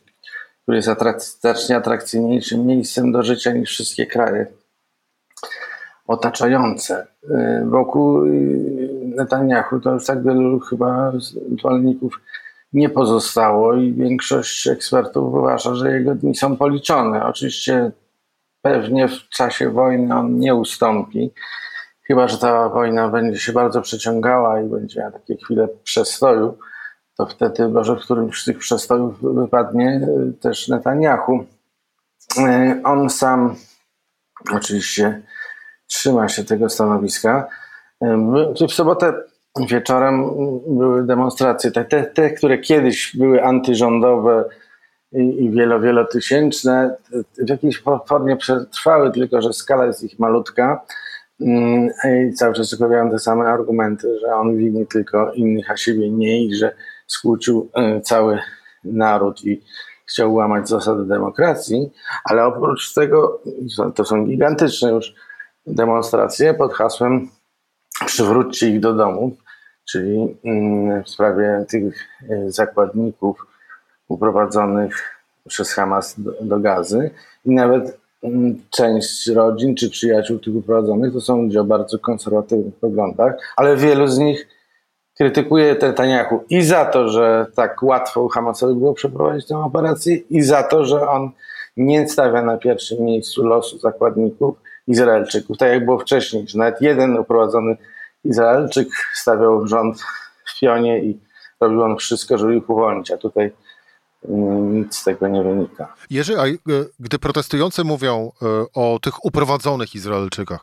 który 0.69 0.77
jest 0.77 1.39
znacznie 1.41 1.75
atrakcyjniejszym 1.75 2.65
miejscem 2.65 3.11
do 3.11 3.23
życia 3.23 3.51
niż 3.51 3.69
wszystkie 3.69 4.05
kraje 4.05 4.47
otaczające. 6.07 7.07
Y, 7.23 7.65
wokół 7.65 8.25
y, 8.25 8.89
Netanyahu 9.15 9.79
to 9.79 9.93
już 9.93 10.05
tak 10.05 10.23
wielu 10.23 10.59
chyba 10.59 11.11
zwolenników 11.57 12.19
nie 12.73 12.89
pozostało 12.89 13.75
i 13.75 13.93
większość 13.93 14.67
ekspertów 14.67 15.33
uważa, 15.33 15.75
że 15.75 15.91
jego 15.91 16.15
dni 16.15 16.35
są 16.35 16.57
policzone. 16.57 17.25
Oczywiście 17.25 17.91
pewnie 18.61 19.07
w 19.07 19.29
czasie 19.29 19.69
wojny 19.69 20.15
on 20.15 20.39
nie 20.39 20.55
ustąpi, 20.55 21.31
chyba 22.07 22.27
że 22.27 22.37
ta 22.37 22.69
wojna 22.69 23.09
będzie 23.09 23.39
się 23.39 23.53
bardzo 23.53 23.81
przeciągała 23.81 24.61
i 24.61 24.65
będzie 24.65 24.99
miała 24.99 25.11
takie 25.11 25.37
chwile 25.37 25.67
przestoju, 25.83 26.57
to 27.19 27.25
wtedy 27.25 27.69
może 27.69 27.95
w 27.95 27.99
którymś 27.99 28.41
z 28.41 28.45
tych 28.45 28.57
przestojów 28.57 29.21
wypadnie 29.21 30.07
też 30.41 30.67
Netanyahu. 30.67 31.45
Y, 32.37 32.81
on 32.83 33.09
sam 33.09 33.55
oczywiście 34.51 35.21
trzyma 35.87 36.29
się 36.29 36.43
tego 36.43 36.69
stanowiska. 36.69 37.47
W 38.67 38.73
sobotę 38.73 39.13
wieczorem 39.69 40.23
były 40.67 41.03
demonstracje, 41.03 41.71
te, 41.71 41.85
te, 41.85 42.03
te 42.03 42.29
które 42.29 42.57
kiedyś 42.57 43.15
były 43.17 43.43
antyrządowe 43.43 44.45
i, 45.11 45.43
i 45.43 45.51
wielo, 45.51 45.79
wielotysięczne, 45.79 46.95
w 47.45 47.49
jakiejś 47.49 47.83
formie 48.07 48.37
przetrwały, 48.37 49.11
tylko 49.11 49.41
że 49.41 49.53
skala 49.53 49.85
jest 49.85 50.03
ich 50.03 50.19
malutka. 50.19 50.85
Mm, 51.41 51.89
I 52.29 52.33
cały 52.33 52.53
czas 52.53 52.75
pojawiają 52.75 53.11
te 53.11 53.19
same 53.19 53.45
argumenty, 53.45 54.19
że 54.19 54.35
on 54.35 54.57
wini 54.57 54.87
tylko 54.87 55.33
innych, 55.33 55.71
a 55.71 55.77
siebie 55.77 56.09
nie 56.09 56.43
i 56.43 56.55
że 56.55 56.75
skłócił 57.09 57.69
e, 57.73 58.01
cały 58.01 58.39
naród 58.83 59.45
i 59.45 59.61
chciał 60.05 60.33
łamać 60.33 60.69
zasady 60.69 61.05
demokracji, 61.05 61.91
ale 62.23 62.45
oprócz 62.45 62.93
tego 62.93 63.41
to 63.95 64.05
są 64.05 64.25
gigantyczne 64.25 64.91
już 64.91 65.13
demonstracje 65.67 66.53
pod 66.53 66.73
hasłem 66.73 67.29
przywróćcie 68.05 68.69
ich 68.69 68.79
do 68.79 68.93
domu, 68.93 69.35
czyli 69.89 70.37
mm, 70.43 71.03
w 71.03 71.09
sprawie 71.09 71.65
tych 71.69 72.07
e, 72.29 72.51
zakładników 72.51 73.47
uprowadzonych 74.07 75.15
przez 75.47 75.73
Hamas 75.73 76.15
do, 76.41 76.59
gazy 76.59 77.11
i 77.45 77.51
nawet 77.51 77.99
mm, 78.23 78.61
część 78.69 79.27
rodzin 79.27 79.75
czy 79.75 79.89
przyjaciół 79.89 80.39
tych 80.39 80.55
uprowadzonych 80.55 81.13
to 81.13 81.21
są 81.21 81.41
ludzie 81.41 81.61
o 81.61 81.63
bardzo 81.63 81.99
konserwatywnych 81.99 82.75
poglądach, 82.75 83.33
ale 83.57 83.77
wielu 83.77 84.07
z 84.07 84.17
nich 84.17 84.47
krytykuje 85.19 85.75
Netanyahu 85.81 86.43
i 86.49 86.61
za 86.61 86.85
to, 86.85 87.09
że 87.09 87.45
tak 87.55 87.83
łatwo 87.83 88.27
Hamasowi 88.27 88.75
było 88.75 88.93
przeprowadzić 88.93 89.47
tę 89.47 89.57
operację 89.57 90.15
i 90.15 90.41
za 90.41 90.63
to, 90.63 90.85
że 90.85 91.09
on 91.09 91.31
nie 91.77 92.09
stawia 92.09 92.41
na 92.41 92.57
pierwszym 92.57 93.05
miejscu 93.05 93.43
losu 93.43 93.79
zakładników 93.79 94.57
Izraelczyków, 94.87 95.57
tak 95.57 95.69
jak 95.69 95.85
było 95.85 95.99
wcześniej, 95.99 96.47
że 96.47 96.59
nawet 96.59 96.81
jeden 96.81 97.17
uprowadzony 97.17 97.77
Izraelczyk 98.25 98.87
stawiał 99.13 99.67
rząd 99.67 100.01
w 100.45 100.59
pionie 100.61 100.99
i 100.99 101.19
robił 101.61 101.83
on 101.83 101.97
wszystko, 101.97 102.37
żeby 102.37 102.55
ich 102.55 102.69
uwolnić, 102.69 103.11
a 103.11 103.17
tutaj 103.17 103.51
nic 104.27 104.95
z 104.95 105.03
tego 105.03 105.27
nie 105.27 105.43
wynika. 105.43 105.93
Jerzy, 106.09 106.39
a 106.39 106.45
e, 106.47 106.57
gdy 106.99 107.19
protestujący 107.19 107.83
mówią 107.83 108.31
e, 108.41 108.45
o 108.73 108.99
tych 109.01 109.25
uprowadzonych 109.25 109.95
Izraelczykach, 109.95 110.59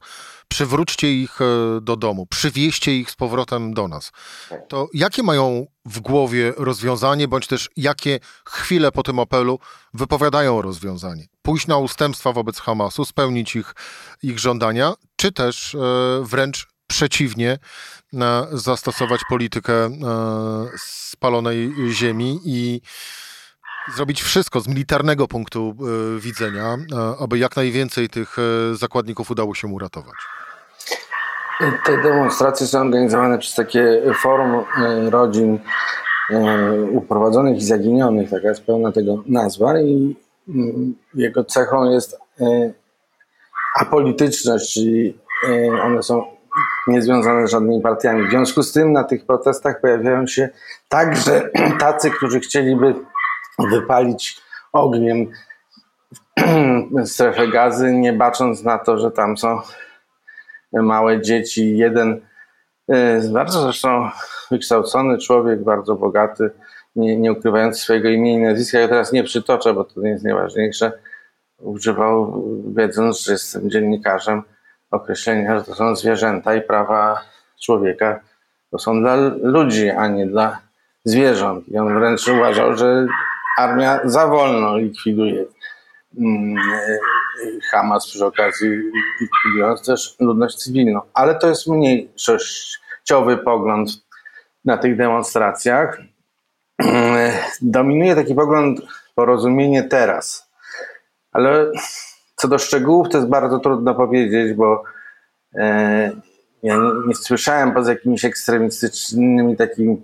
przywróćcie 0.48 1.12
ich 1.12 1.40
e, 1.40 1.44
do 1.80 1.96
domu, 1.96 2.26
przywieźcie 2.26 2.96
ich 2.96 3.10
z 3.10 3.16
powrotem 3.16 3.74
do 3.74 3.88
nas, 3.88 4.12
to 4.68 4.88
jakie 4.94 5.22
mają 5.22 5.66
w 5.84 6.00
głowie 6.00 6.52
rozwiązanie, 6.56 7.28
bądź 7.28 7.46
też 7.46 7.70
jakie 7.76 8.20
chwile 8.44 8.92
po 8.92 9.02
tym 9.02 9.18
apelu 9.18 9.58
wypowiadają 9.94 10.62
rozwiązanie? 10.62 11.26
Pójść 11.42 11.66
na 11.66 11.76
ustępstwa 11.76 12.32
wobec 12.32 12.60
Hamasu, 12.60 13.04
spełnić 13.04 13.56
ich, 13.56 13.74
ich 14.22 14.38
żądania, 14.38 14.94
czy 15.16 15.32
też 15.32 15.76
wręcz 16.22 16.68
przeciwnie, 16.86 17.58
zastosować 18.52 19.20
politykę 19.28 19.90
spalonej 20.76 21.74
ziemi 21.90 22.40
i 22.44 22.80
zrobić 23.94 24.22
wszystko 24.22 24.60
z 24.60 24.68
militarnego 24.68 25.28
punktu 25.28 25.74
e, 25.80 26.20
widzenia, 26.20 26.64
e, 26.74 27.14
aby 27.20 27.38
jak 27.38 27.56
najwięcej 27.56 28.08
tych 28.08 28.36
zakładników 28.72 29.30
udało 29.30 29.54
się 29.54 29.68
uratować. 29.68 30.14
Te 31.84 32.02
demonstracje 32.02 32.66
są 32.66 32.80
organizowane 32.80 33.38
przez 33.38 33.54
takie 33.54 34.02
forum 34.22 34.64
rodzin 35.10 35.58
uprowadzonych 36.90 37.56
i 37.56 37.64
zaginionych, 37.64 38.30
taka 38.30 38.48
jest 38.48 38.66
pełna 38.66 38.92
tego 38.92 39.22
nazwa 39.26 39.80
i 39.80 40.16
mm, 40.48 40.94
jego 41.14 41.44
cechą 41.44 41.90
jest 41.90 42.18
apolityczność, 43.80 44.74
czyli 44.74 45.18
one 45.82 46.02
są 46.02 46.36
niezwiązane 46.86 47.46
z 47.46 47.50
żadnymi 47.50 47.82
partiami. 47.82 48.26
W 48.26 48.30
związku 48.30 48.62
z 48.62 48.72
tym 48.72 48.92
na 48.92 49.04
tych 49.04 49.26
protestach 49.26 49.80
pojawiają 49.80 50.26
się 50.26 50.48
także 50.88 51.50
tacy, 51.80 52.10
którzy 52.10 52.40
chcieliby 52.40 52.94
wypalić 53.58 54.40
ogniem 54.72 55.26
strefę 57.04 57.48
gazy, 57.48 57.92
nie 57.92 58.12
bacząc 58.12 58.62
na 58.62 58.78
to, 58.78 58.98
że 58.98 59.10
tam 59.10 59.36
są 59.36 59.60
małe 60.72 61.22
dzieci. 61.22 61.76
Jeden 61.76 62.20
e, 62.88 63.20
bardzo 63.28 63.62
zresztą 63.62 64.10
wykształcony 64.50 65.18
człowiek, 65.18 65.64
bardzo 65.64 65.94
bogaty, 65.94 66.50
nie, 66.96 67.16
nie 67.16 67.32
ukrywając 67.32 67.78
swojego 67.78 68.08
imienia 68.08 68.38
i 68.38 68.52
nazwiska, 68.52 68.78
ja 68.78 68.88
teraz 68.88 69.12
nie 69.12 69.24
przytoczę, 69.24 69.74
bo 69.74 69.84
to 69.84 70.00
nie 70.00 70.10
jest 70.10 70.24
najważniejsze, 70.24 70.92
używał, 71.58 72.44
wiedząc, 72.76 73.20
że 73.20 73.32
jestem 73.32 73.70
dziennikarzem, 73.70 74.42
określenia, 74.90 75.58
że 75.58 75.64
to 75.64 75.74
są 75.74 75.96
zwierzęta 75.96 76.54
i 76.54 76.62
prawa 76.62 77.20
człowieka 77.62 78.20
to 78.70 78.78
są 78.78 79.00
dla 79.00 79.16
ludzi, 79.42 79.90
a 79.90 80.08
nie 80.08 80.26
dla 80.26 80.58
zwierząt. 81.04 81.68
I 81.68 81.78
on 81.78 81.98
wręcz 81.98 82.28
uważał, 82.28 82.76
że 82.76 83.06
armia 83.56 84.00
za 84.04 84.26
wolno 84.26 84.78
likwiduje 84.78 85.44
mm, 86.18 86.56
Hamas 87.70 88.06
przy 88.06 88.24
okazji 88.24 88.68
likwidując 89.20 89.86
też 89.86 90.16
ludność 90.20 90.56
cywilną. 90.56 91.00
Ale 91.14 91.34
to 91.34 91.48
jest 91.48 91.66
mniejszościowy 91.66 93.36
pogląd 93.36 93.90
na 94.64 94.78
tych 94.78 94.96
demonstracjach. 94.96 96.00
Dominuje 97.62 98.14
taki 98.14 98.34
pogląd 98.34 98.80
porozumienie 99.14 99.82
teraz. 99.82 100.50
Ale 101.32 101.72
co 102.36 102.48
do 102.48 102.58
szczegółów, 102.58 103.08
to 103.08 103.18
jest 103.18 103.30
bardzo 103.30 103.58
trudno 103.58 103.94
powiedzieć, 103.94 104.52
bo 104.52 104.82
e, 105.54 106.12
ja 106.62 106.76
nie, 106.76 106.90
nie, 107.06 107.14
słyszałem 107.14 107.72
poza 107.72 107.92
jakimiś 107.92 108.24
ekstremistycznymi 108.24 109.56
takimi, 109.56 110.02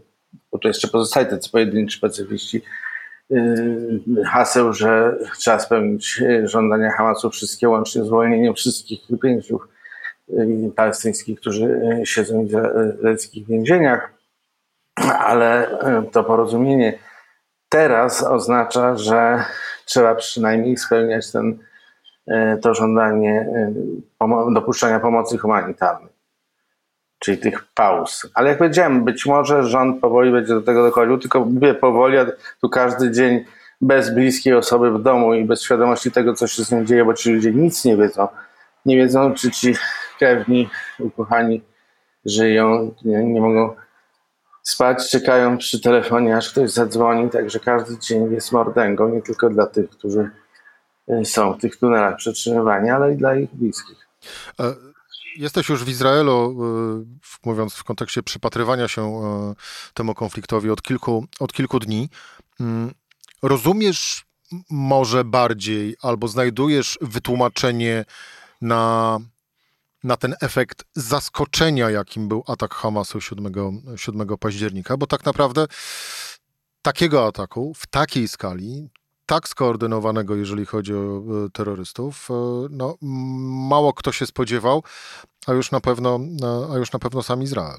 bo 0.52 0.58
to 0.58 0.68
jeszcze 0.68 0.88
pozostaje 0.88 1.26
tacy 1.26 1.50
pojedynczy 1.50 2.00
pacyfiści, 2.00 2.62
haseł, 4.26 4.72
że 4.72 5.16
trzeba 5.38 5.58
spełnić 5.58 6.22
żądania 6.44 6.90
Hamasu 6.90 7.30
wszystkie, 7.30 7.68
łącznie 7.68 8.04
z 8.04 8.06
uwolnieniem 8.06 8.54
wszystkich 8.54 9.00
więźniów 9.22 9.68
e, 10.30 10.34
palestyńskich, 10.76 11.40
którzy 11.40 11.80
siedzą 12.04 12.42
w 12.42 12.46
izraelskich 12.46 13.46
więzieniach, 13.46 14.12
ale 15.18 15.78
to 16.12 16.24
porozumienie 16.24 16.98
teraz 17.68 18.22
oznacza, 18.22 18.96
że 18.96 19.44
trzeba 19.84 20.14
przynajmniej 20.14 20.76
spełniać 20.76 21.32
ten, 21.32 21.58
to 22.62 22.74
żądanie 22.74 23.48
dopuszczenia 24.54 25.00
pomocy 25.00 25.38
humanitarnej, 25.38 26.11
czyli 27.22 27.38
tych 27.38 27.64
pauz. 27.74 28.26
Ale 28.34 28.48
jak 28.48 28.58
powiedziałem, 28.58 29.04
być 29.04 29.26
może 29.26 29.62
rząd 29.62 30.00
powoli 30.00 30.32
będzie 30.32 30.54
do 30.54 30.62
tego 30.62 30.82
dochodził, 30.82 31.18
tylko 31.18 31.44
mówię 31.44 31.74
powoli, 31.74 32.18
a 32.18 32.26
tu 32.60 32.68
każdy 32.68 33.10
dzień 33.10 33.44
bez 33.80 34.14
bliskiej 34.14 34.54
osoby 34.54 34.90
w 34.90 35.02
domu 35.02 35.34
i 35.34 35.44
bez 35.44 35.62
świadomości 35.62 36.10
tego, 36.10 36.34
co 36.34 36.46
się 36.46 36.64
z 36.64 36.72
nim 36.72 36.86
dzieje, 36.86 37.04
bo 37.04 37.14
ci 37.14 37.32
ludzie 37.32 37.52
nic 37.52 37.84
nie 37.84 37.96
wiedzą. 37.96 38.28
Nie 38.86 38.96
wiedzą, 38.96 39.34
czy 39.34 39.50
ci 39.50 39.74
krewni, 40.18 40.68
ukochani 40.98 41.62
żyją, 42.24 42.94
nie, 43.04 43.24
nie 43.24 43.40
mogą 43.40 43.74
spać, 44.62 45.10
czekają 45.10 45.58
przy 45.58 45.80
telefonie, 45.80 46.36
aż 46.36 46.50
ktoś 46.50 46.70
zadzwoni, 46.70 47.30
także 47.30 47.60
każdy 47.60 47.98
dzień 47.98 48.32
jest 48.32 48.52
mordęgą, 48.52 49.08
nie 49.08 49.22
tylko 49.22 49.50
dla 49.50 49.66
tych, 49.66 49.90
którzy 49.90 50.30
e, 51.08 51.24
są 51.24 51.52
w 51.52 51.60
tych 51.60 51.76
tunelach 51.76 52.16
przetrzymywani, 52.16 52.90
ale 52.90 53.12
i 53.12 53.16
dla 53.16 53.34
ich 53.34 53.54
bliskich. 53.54 54.08
E, 54.60 54.91
jesteś 55.36 55.68
już 55.68 55.84
w 55.84 55.88
Izraelu, 55.88 56.56
e, 56.62 57.48
mówiąc 57.48 57.74
w 57.74 57.84
kontekście 57.84 58.22
przypatrywania 58.22 58.88
się 58.88 59.22
temu 59.94 60.14
konfliktowi 60.14 60.70
od 60.70 60.82
kilku, 60.82 61.26
od 61.40 61.52
kilku 61.52 61.80
dni. 61.80 62.08
Mm, 62.60 62.94
rozumiesz 63.42 64.24
może 64.70 65.24
bardziej 65.24 65.96
albo 66.02 66.28
znajdujesz 66.28 66.98
wytłumaczenie 67.00 68.04
na 68.60 69.18
na 70.04 70.16
ten 70.16 70.34
efekt 70.40 70.84
zaskoczenia, 70.94 71.90
jakim 71.90 72.28
był 72.28 72.44
atak 72.46 72.74
Hamasu 72.74 73.20
7, 73.20 73.52
7 73.96 74.38
października, 74.38 74.96
bo 74.96 75.06
tak 75.06 75.24
naprawdę 75.24 75.66
takiego 76.82 77.26
ataku 77.26 77.74
w 77.74 77.86
takiej 77.86 78.28
skali, 78.28 78.88
tak 79.32 79.48
skoordynowanego, 79.48 80.36
jeżeli 80.36 80.66
chodzi 80.66 80.94
o 80.94 80.98
e, 80.98 81.50
terrorystów, 81.52 82.28
e, 82.30 82.34
no, 82.70 82.96
mało 83.68 83.92
kto 83.92 84.12
się 84.12 84.26
spodziewał, 84.26 84.82
a 85.46 85.52
już 85.52 85.70
na 85.70 85.80
pewno, 85.80 86.20
a 86.74 86.76
już 86.76 86.92
na 86.92 86.98
pewno 86.98 87.22
sam 87.22 87.42
Izrael. 87.42 87.78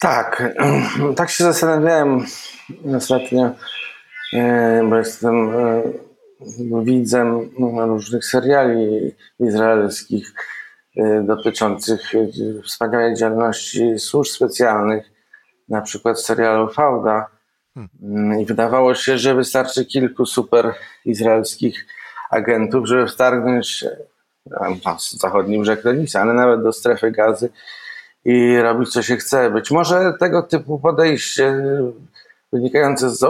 Tak, 0.00 0.54
tak 1.16 1.30
się 1.30 1.44
zastanawiałem 1.44 2.24
ostatnio, 2.96 3.50
e, 4.32 4.82
bo 4.90 4.96
jestem 4.96 5.50
widzem 6.84 7.50
różnych 7.86 8.24
seriali 8.24 9.14
izraelskich 9.40 10.32
dotyczących 11.22 12.00
wspaniałej 12.64 13.14
działalności 13.14 13.98
służb 13.98 14.30
specjalnych, 14.30 15.10
na 15.68 15.80
przykład 15.80 16.20
serialu 16.20 16.68
Fauda. 16.68 17.39
Hmm. 17.74 18.40
I 18.40 18.46
wydawało 18.46 18.94
się, 18.94 19.18
że 19.18 19.34
wystarczy 19.34 19.84
kilku 19.84 20.26
super 20.26 20.74
izraelskich 21.04 21.86
agentów, 22.30 22.86
żeby 22.86 23.06
wtargnąć 23.06 23.84
no, 24.46 24.98
z 24.98 25.10
zachodnim 25.10 25.62
brzeg 25.62 25.82
ale 26.14 26.32
nawet 26.32 26.62
do 26.62 26.72
strefy 26.72 27.10
gazy 27.10 27.50
i 28.24 28.58
robić 28.58 28.92
co 28.92 29.02
się 29.02 29.16
chce. 29.16 29.50
Być 29.50 29.70
może 29.70 30.12
tego 30.20 30.42
typu 30.42 30.78
podejście 30.78 31.62
wynikające 32.52 33.10
z 33.10 33.22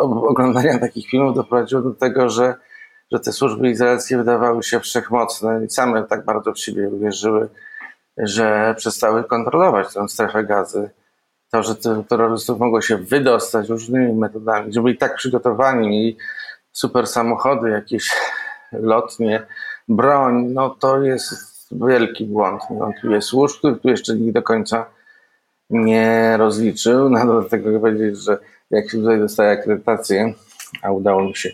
oglądania 0.00 0.78
takich 0.78 1.08
filmów 1.10 1.36
doprowadziło 1.36 1.82
do 1.82 1.90
tego, 1.90 2.28
że, 2.28 2.54
że 3.12 3.20
te 3.20 3.32
służby 3.32 3.70
izraelskie 3.70 4.16
wydawały 4.16 4.62
się 4.62 4.80
wszechmocne 4.80 5.64
i 5.64 5.70
same 5.70 6.04
tak 6.04 6.24
bardzo 6.24 6.52
w 6.52 6.58
siebie 6.58 6.88
uwierzyły, 6.88 7.48
że 8.16 8.74
przestały 8.78 9.24
kontrolować 9.24 9.94
tę 9.94 10.08
strefę 10.08 10.44
gazy. 10.44 10.90
To, 11.50 11.62
że 11.62 11.74
terrorystów 12.08 12.58
mogło 12.58 12.80
się 12.80 12.96
wydostać 12.96 13.68
różnymi 13.68 14.12
metodami, 14.12 14.72
że 14.72 14.82
byli 14.82 14.98
tak 14.98 15.16
przygotowani, 15.16 15.88
mieli 15.88 16.16
super 16.72 17.06
samochody, 17.06 17.70
jakieś 17.70 18.10
lotnie, 18.72 19.46
broń, 19.88 20.46
no 20.54 20.70
to 20.70 21.02
jest 21.02 21.48
wielki 21.72 22.26
błąd. 22.26 22.62
Niewątpliwie 22.70 23.22
służb, 23.22 23.58
który 23.58 23.76
tu 23.76 23.88
jeszcze 23.88 24.14
nikt 24.14 24.34
do 24.34 24.42
końca 24.42 24.86
nie 25.70 26.36
rozliczył. 26.36 27.10
No 27.10 27.26
do 27.26 27.42
tego 27.42 27.80
powiedzieć, 27.80 28.18
że 28.18 28.38
jak 28.70 28.90
się 28.90 28.98
tutaj 28.98 29.18
dostaje 29.18 29.50
akredytację, 29.50 30.34
a 30.82 30.90
udało 30.90 31.22
mi 31.22 31.36
się 31.36 31.50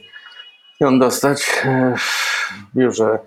ją 0.80 0.98
dostać 0.98 1.42
w 1.98 2.76
biurze 2.76 3.18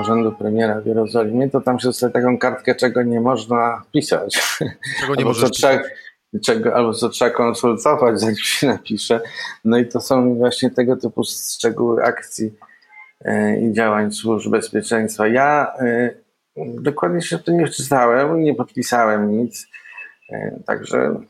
Urzędu 0.00 0.32
Premiera 0.32 0.80
w 0.80 0.86
Jerozolimie, 0.86 1.50
to 1.50 1.60
tam 1.60 1.80
się 1.80 1.88
dostaje 1.88 2.12
taką 2.12 2.38
kartkę, 2.38 2.74
czego 2.74 3.02
nie 3.02 3.20
można 3.20 3.82
pisać. 3.92 4.58
Czego 5.00 5.14
nie 5.14 5.24
można 5.24 5.48
pisać? 5.48 5.82
Czego, 6.44 6.74
albo 6.74 6.94
co 6.94 7.08
trzeba 7.08 7.30
konsultować, 7.30 8.18
zanim 8.20 8.36
się 8.36 8.66
napisze. 8.66 9.20
No 9.64 9.78
i 9.78 9.86
to 9.86 10.00
są 10.00 10.34
właśnie 10.34 10.70
tego 10.70 10.96
typu 10.96 11.22
szczegóły 11.24 12.04
akcji 12.04 12.54
e, 13.20 13.60
i 13.60 13.72
działań 13.72 14.12
służb 14.12 14.50
bezpieczeństwa. 14.50 15.28
Ja 15.28 15.72
dokładnie 16.66 17.22
się 17.22 17.38
to 17.38 17.52
nie 17.52 17.66
wczytałem, 17.66 18.42
nie 18.42 18.54
podpisałem 18.54 19.38
nic, 19.38 19.66
także 20.66 21.20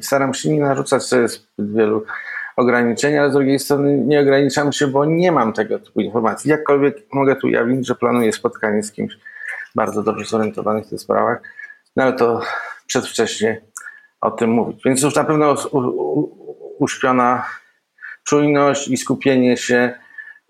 staram 0.00 0.34
się 0.34 0.50
nie 0.50 0.60
narzucać 0.60 1.02
sobie 1.02 1.28
zbyt 1.28 1.74
wielu 1.74 2.04
ograniczeń, 2.56 3.18
ale 3.18 3.30
z 3.30 3.32
drugiej 3.32 3.58
strony 3.58 3.98
nie 3.98 4.20
ograniczam 4.20 4.72
się, 4.72 4.86
bo 4.86 5.04
nie 5.04 5.32
mam 5.32 5.52
tego 5.52 5.78
typu 5.78 6.00
informacji. 6.00 6.50
Jakkolwiek 6.50 6.96
mogę 7.12 7.36
tu 7.36 7.46
ujawnić, 7.46 7.86
że 7.86 7.94
planuję 7.94 8.32
spotkanie 8.32 8.82
z 8.82 8.92
kimś 8.92 9.18
bardzo 9.74 10.02
dobrze 10.02 10.24
zorientowanych 10.24 10.86
w 10.86 10.90
tych 10.90 11.00
sprawach, 11.00 11.42
no 11.96 12.02
ale 12.02 12.12
to 12.12 12.40
przedwcześnie 12.86 13.60
o 14.20 14.30
tym 14.30 14.50
mówić. 14.50 14.82
Więc 14.84 15.02
już 15.02 15.14
na 15.14 15.24
pewno 15.24 15.54
uśpiona 16.78 17.46
czujność 18.24 18.88
i 18.88 18.96
skupienie 18.96 19.56
się 19.56 19.94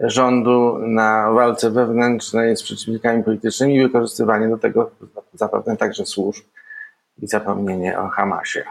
rządu 0.01 0.79
na 0.79 1.33
walce 1.33 1.71
wewnętrznej 1.71 2.57
z 2.57 2.63
przeciwnikami 2.63 3.25
politycznymi 3.25 3.77
i 3.77 3.83
wykorzystywanie 3.83 4.49
do 4.49 4.59
tego 4.59 4.91
zapewne 5.33 5.77
także 5.77 6.07
służb 6.07 6.45
i 7.23 7.27
zapomnienie 7.27 7.99
o 7.99 8.09
Hamasie. 8.09 8.65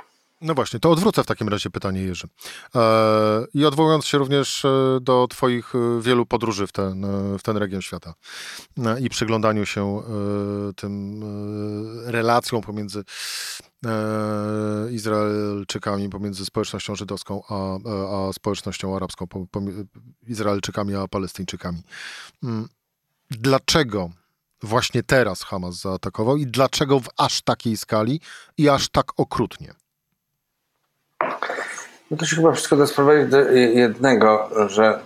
No 0.44 0.54
właśnie, 0.54 0.80
to 0.80 0.92
odwrócę 0.92 1.24
w 1.24 1.26
takim 1.26 1.50
razie 1.50 1.70
pytanie, 1.70 2.02
Jerzy. 2.02 2.28
E, 2.76 2.80
I 3.54 3.66
odwołując 3.66 4.06
się 4.06 4.18
również 4.18 4.66
e, 4.66 5.00
do 5.02 5.28
Twoich 5.28 5.76
e, 5.76 6.02
wielu 6.02 6.26
podróży 6.26 6.68
w 6.68 6.72
ten, 6.72 7.06
w 7.38 7.44
ten 7.44 7.58
region 7.58 7.82
świata 7.82 8.14
i 9.02 9.10
przyglądaniu 9.10 9.66
się 9.66 10.04
tym 10.76 11.24
relacjom 12.06 12.62
pomiędzy 12.62 13.04
Izraelczykami, 14.92 16.10
pomiędzy 16.10 16.46
społecznością 16.46 16.96
żydowską 16.96 17.42
a, 17.50 17.78
a 18.28 18.34
społecznością 18.34 18.96
arabską, 18.96 19.28
Izraelczykami 20.28 20.96
a 20.96 21.08
Palestyńczykami. 21.08 21.82
Mm, 22.44 22.68
dlaczego 23.32 24.10
właśnie 24.62 25.04
teraz 25.04 25.44
Hamas 25.44 25.76
zaatakował 25.76 26.38
i 26.38 26.48
dlaczego 26.48 27.00
w 27.00 27.08
aż 27.18 27.42
takiej 27.42 27.78
skali 27.78 28.22
i 28.58 28.70
aż 28.70 28.90
tak 28.90 29.20
okrutnie? 29.20 29.83
No 32.14 32.18
to 32.18 32.26
się 32.26 32.36
chyba 32.36 32.52
wszystko 32.52 32.76
da 32.76 32.86
do 33.26 33.40
jednego, 33.52 34.50
że 34.68 35.00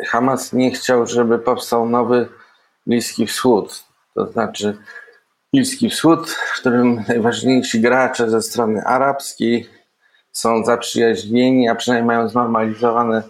y, 0.00 0.06
Hamas 0.06 0.52
nie 0.52 0.70
chciał, 0.70 1.06
żeby 1.06 1.38
powstał 1.38 1.88
nowy 1.88 2.28
Bliski 2.86 3.26
Wschód. 3.26 3.84
To 4.14 4.26
znaczy 4.32 4.78
Bliski 5.52 5.90
Wschód, 5.90 6.30
w 6.30 6.60
którym 6.60 7.04
najważniejsi 7.08 7.80
gracze 7.80 8.30
ze 8.30 8.42
strony 8.42 8.84
arabskiej 8.84 9.68
są 10.32 10.64
zaprzyjaźnieni, 10.64 11.68
a 11.68 11.74
przynajmniej 11.74 12.06
mają 12.06 12.28
znormalizowane 12.28 13.22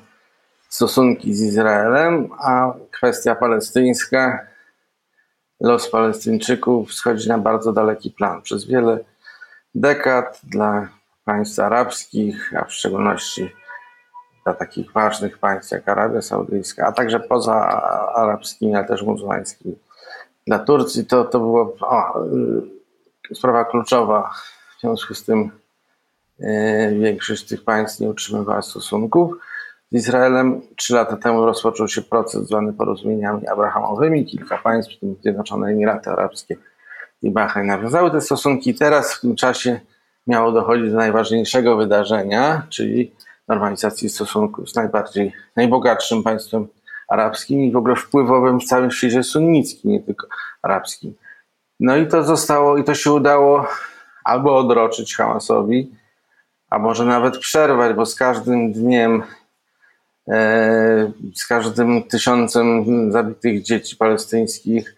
stosunki 0.68 1.34
z 1.34 1.42
Izraelem, 1.42 2.28
a 2.38 2.72
kwestia 2.90 3.34
palestyńska, 3.34 4.46
los 5.60 5.90
Palestyńczyków 5.90 6.94
schodzi 6.94 7.28
na 7.28 7.38
bardzo 7.38 7.72
daleki 7.72 8.10
plan. 8.10 8.42
Przez 8.42 8.64
wiele 8.64 8.98
dekad 9.74 10.40
dla 10.44 10.88
państw 11.24 11.58
arabskich, 11.58 12.52
a 12.56 12.64
w 12.64 12.72
szczególności 12.72 13.50
dla 14.44 14.54
takich 14.54 14.92
ważnych 14.92 15.38
państw 15.38 15.72
jak 15.72 15.88
Arabia 15.88 16.22
Saudyjska, 16.22 16.86
a 16.86 16.92
także 16.92 17.20
poza 17.20 17.54
arabskimi, 18.14 18.74
ale 18.74 18.84
też 18.84 19.02
muzułmańskimi. 19.02 19.76
Dla 20.46 20.58
Turcji 20.58 21.06
to, 21.06 21.24
to 21.24 21.40
była 21.40 22.12
y, 23.30 23.34
sprawa 23.34 23.64
kluczowa. 23.64 24.30
W 24.76 24.80
związku 24.80 25.14
z 25.14 25.24
tym 25.24 25.50
y, 26.40 26.98
większość 27.00 27.46
tych 27.46 27.64
państw 27.64 28.00
nie 28.00 28.08
utrzymywała 28.08 28.62
stosunków. 28.62 29.34
Z 29.92 29.96
Izraelem 29.96 30.60
trzy 30.76 30.94
lata 30.94 31.16
temu 31.16 31.46
rozpoczął 31.46 31.88
się 31.88 32.02
proces 32.02 32.46
zwany 32.46 32.72
porozumieniami 32.72 33.46
abrahamowymi. 33.46 34.26
Kilka 34.26 34.58
państw, 34.58 34.96
w 34.96 35.00
tym 35.00 35.16
Zjednoczone 35.22 35.66
Emiraty 35.66 36.10
Arabskie 36.10 36.56
i 37.22 37.30
Bahrain, 37.30 37.66
nawiązały 37.66 38.10
te 38.10 38.20
stosunki. 38.20 38.74
Teraz 38.74 39.14
w 39.14 39.20
tym 39.20 39.36
czasie 39.36 39.80
miało 40.26 40.52
dochodzić 40.52 40.90
do 40.90 40.96
najważniejszego 40.96 41.76
wydarzenia, 41.76 42.66
czyli 42.68 43.12
normalizacji 43.48 44.08
stosunków 44.08 44.70
z 44.70 44.74
najbardziej, 44.74 45.32
najbogatszym 45.56 46.22
państwem 46.22 46.66
arabskim 47.08 47.60
i 47.60 47.72
w 47.72 47.76
ogóle 47.76 47.96
wpływowym 47.96 48.60
w 48.60 48.64
całym 48.64 48.90
świecie 48.90 49.22
sunnickim, 49.22 49.90
nie 49.90 50.00
tylko 50.00 50.26
arabskim. 50.62 51.14
No 51.80 51.96
i 51.96 52.06
to 52.06 52.22
zostało, 52.22 52.78
i 52.78 52.84
to 52.84 52.94
się 52.94 53.12
udało 53.12 53.66
albo 54.24 54.56
odroczyć 54.56 55.16
Hamasowi, 55.16 55.90
a 56.70 56.78
może 56.78 57.04
nawet 57.04 57.38
przerwać, 57.38 57.96
bo 57.96 58.06
z 58.06 58.14
każdym 58.14 58.72
dniem, 58.72 59.22
e, 60.28 61.12
z 61.34 61.46
każdym 61.46 62.02
tysiącem 62.02 62.84
zabitych 63.12 63.62
dzieci 63.62 63.96
palestyńskich, 63.96 64.96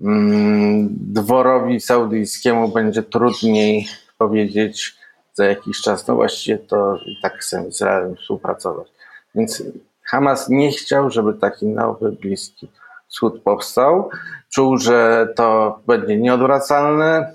mm, 0.00 0.88
dworowi 0.90 1.80
saudyjskiemu 1.80 2.68
będzie 2.68 3.02
trudniej 3.02 3.86
powiedzieć 4.18 4.96
za 5.32 5.44
jakiś 5.44 5.80
czas, 5.80 6.06
no 6.06 6.14
właściwie 6.14 6.58
to 6.58 6.96
i 7.06 7.20
tak 7.22 7.38
chcę 7.38 7.64
z 7.64 7.68
Izraelem 7.68 8.16
współpracować. 8.16 8.88
Więc 9.34 9.62
Hamas 10.02 10.48
nie 10.48 10.72
chciał, 10.72 11.10
żeby 11.10 11.34
taki 11.34 11.66
nowy 11.66 12.12
Bliski 12.12 12.68
Wschód 13.08 13.42
powstał. 13.42 14.10
Czuł, 14.50 14.78
że 14.78 15.28
to 15.36 15.78
będzie 15.86 16.16
nieodwracalne 16.16 17.32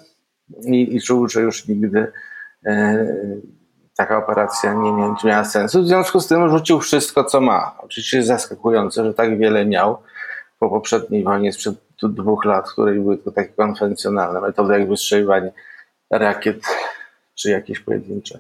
i, 0.65 0.95
i 0.95 1.01
czuł, 1.01 1.27
że 1.27 1.41
już 1.41 1.67
nigdy 1.67 2.11
e, 2.65 3.05
taka 3.97 4.17
operacja 4.17 4.73
nie, 4.73 4.91
nie 4.91 5.13
miała 5.23 5.45
sensu. 5.45 5.83
W 5.83 5.87
związku 5.87 6.19
z 6.19 6.27
tym 6.27 6.49
rzucił 6.49 6.79
wszystko, 6.79 7.23
co 7.23 7.41
ma. 7.41 7.75
Oczywiście 7.79 8.17
jest 8.17 8.27
zaskakujące, 8.27 9.05
że 9.05 9.13
tak 9.13 9.37
wiele 9.37 9.65
miał 9.65 9.97
po 10.59 10.69
poprzedniej 10.69 11.23
wojnie 11.23 11.53
sprzed 11.53 11.75
dwóch 12.03 12.45
lat, 12.45 12.69
w 12.69 12.71
której 12.71 12.99
były 12.99 13.17
to 13.17 13.31
takie 13.31 13.53
konwencjonalne 13.53 14.41
metody, 14.41 14.73
jak 14.73 14.89
wystrzeliwanie 14.89 15.51
rakiet 16.11 16.61
czy 17.35 17.49
jakieś 17.49 17.79
pojedyncze 17.79 18.39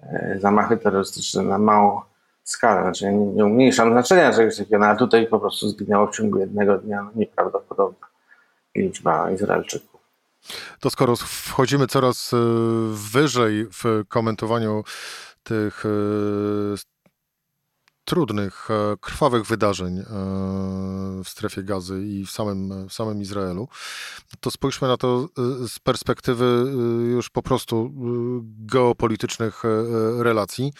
e, 0.00 0.36
zamachy 0.40 0.76
terrorystyczne 0.76 1.42
na 1.42 1.58
małą 1.58 2.00
skalę. 2.44 2.82
Znaczy, 2.82 3.04
nie, 3.04 3.26
nie 3.26 3.44
umniejszam 3.44 3.90
znaczenia 3.90 4.32
czegoś 4.32 4.56
takiego, 4.56 4.78
no, 4.78 4.86
ale 4.86 4.98
tutaj 4.98 5.26
po 5.26 5.40
prostu 5.40 5.68
zginęło 5.68 6.06
w 6.06 6.16
ciągu 6.16 6.38
jednego 6.38 6.78
dnia 6.78 7.02
no, 7.02 7.10
nieprawdopodobna 7.14 8.06
liczba 8.76 9.30
Izraelczyków. 9.30 10.00
To 10.80 10.90
skoro 10.90 11.16
wchodzimy 11.16 11.86
coraz 11.86 12.32
e, 12.32 12.36
wyżej 13.12 13.66
w 13.66 14.02
komentowaniu 14.08 14.84
tych 15.42 15.84
e, 15.86 16.93
trudnych, 18.04 18.68
krwawych 19.00 19.46
wydarzeń 19.46 20.02
w 21.24 21.28
strefie 21.28 21.62
gazy 21.62 22.02
i 22.06 22.26
w 22.26 22.30
samym, 22.30 22.88
w 22.88 22.92
samym 22.92 23.22
Izraelu, 23.22 23.68
to 24.40 24.50
spójrzmy 24.50 24.88
na 24.88 24.96
to 24.96 25.28
z 25.68 25.78
perspektywy 25.78 26.44
już 27.10 27.30
po 27.30 27.42
prostu 27.42 27.90
geopolitycznych 28.66 29.62
relacji. 30.18 30.72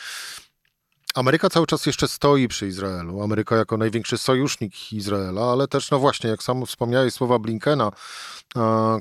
Ameryka 1.14 1.50
cały 1.50 1.66
czas 1.66 1.86
jeszcze 1.86 2.08
stoi 2.08 2.48
przy 2.48 2.66
Izraelu. 2.66 3.22
Ameryka 3.22 3.56
jako 3.56 3.76
największy 3.76 4.18
sojusznik 4.18 4.92
Izraela, 4.92 5.52
ale 5.52 5.68
też, 5.68 5.90
no 5.90 5.98
właśnie, 5.98 6.30
jak 6.30 6.42
sam 6.42 6.66
wspomniałeś 6.66 7.14
słowa 7.14 7.38
Blinkena, 7.38 7.90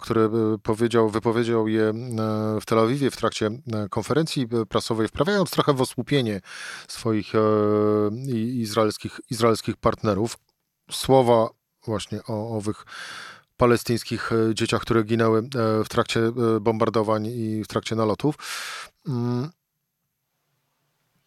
który 0.02 0.22
e, 0.22 0.30
powiedział, 0.64 1.10
wypowiedział 1.10 1.68
je 1.68 1.84
e, 1.84 1.94
w 2.62 2.66
Tel 2.66 2.80
Awiwie 2.80 3.12
w 3.12 3.18
trakcie 3.18 3.46
e, 3.48 3.90
konferencji 3.90 4.48
prasowej, 4.70 5.08
wprawiając 5.08 5.52
trochę 5.52 5.74
w 5.74 5.82
osłupienie 5.82 6.42
swoich 6.88 7.34
izraelskich, 8.54 9.20
izraelskich 9.30 9.78
partnerów. 9.78 10.38
Słowa 10.92 11.50
właśnie 11.86 12.20
o 12.28 12.58
owych 12.58 12.86
palestyńskich 13.58 14.32
dzieciach, 14.54 14.82
które 14.82 15.04
ginęły 15.04 15.50
w 15.86 15.90
trakcie 15.90 16.20
bombardowań 16.62 17.26
i 17.26 17.64
w 17.64 17.68
trakcie 17.68 17.96
nalotów. 17.96 18.36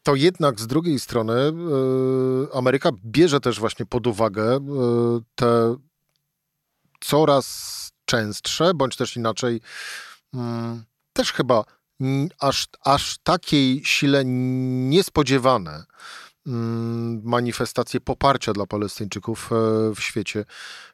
To 0.06 0.14
jednak 0.14 0.60
z 0.60 0.66
drugiej 0.66 1.00
strony 1.00 1.32
e, 1.32 1.52
Ameryka 2.56 2.90
bierze 3.04 3.40
też 3.40 3.60
właśnie 3.60 3.86
pod 3.86 4.06
uwagę 4.06 4.56
e, 4.56 4.60
te 5.34 5.76
coraz 7.00 7.90
częstsze, 8.04 8.74
bądź 8.74 8.96
też 8.96 9.16
inaczej, 9.16 9.60
mm, 10.34 10.84
też 11.12 11.32
chyba 11.32 11.64
aż, 12.40 12.66
aż 12.84 13.18
takiej 13.18 13.84
sile 13.84 14.22
niespodziewane 14.24 15.84
mm, 16.46 17.20
manifestacje 17.24 18.00
poparcia 18.00 18.52
dla 18.52 18.66
Palestyńczyków 18.66 19.50
e, 19.52 19.56
w 19.94 20.00
świecie, 20.00 20.44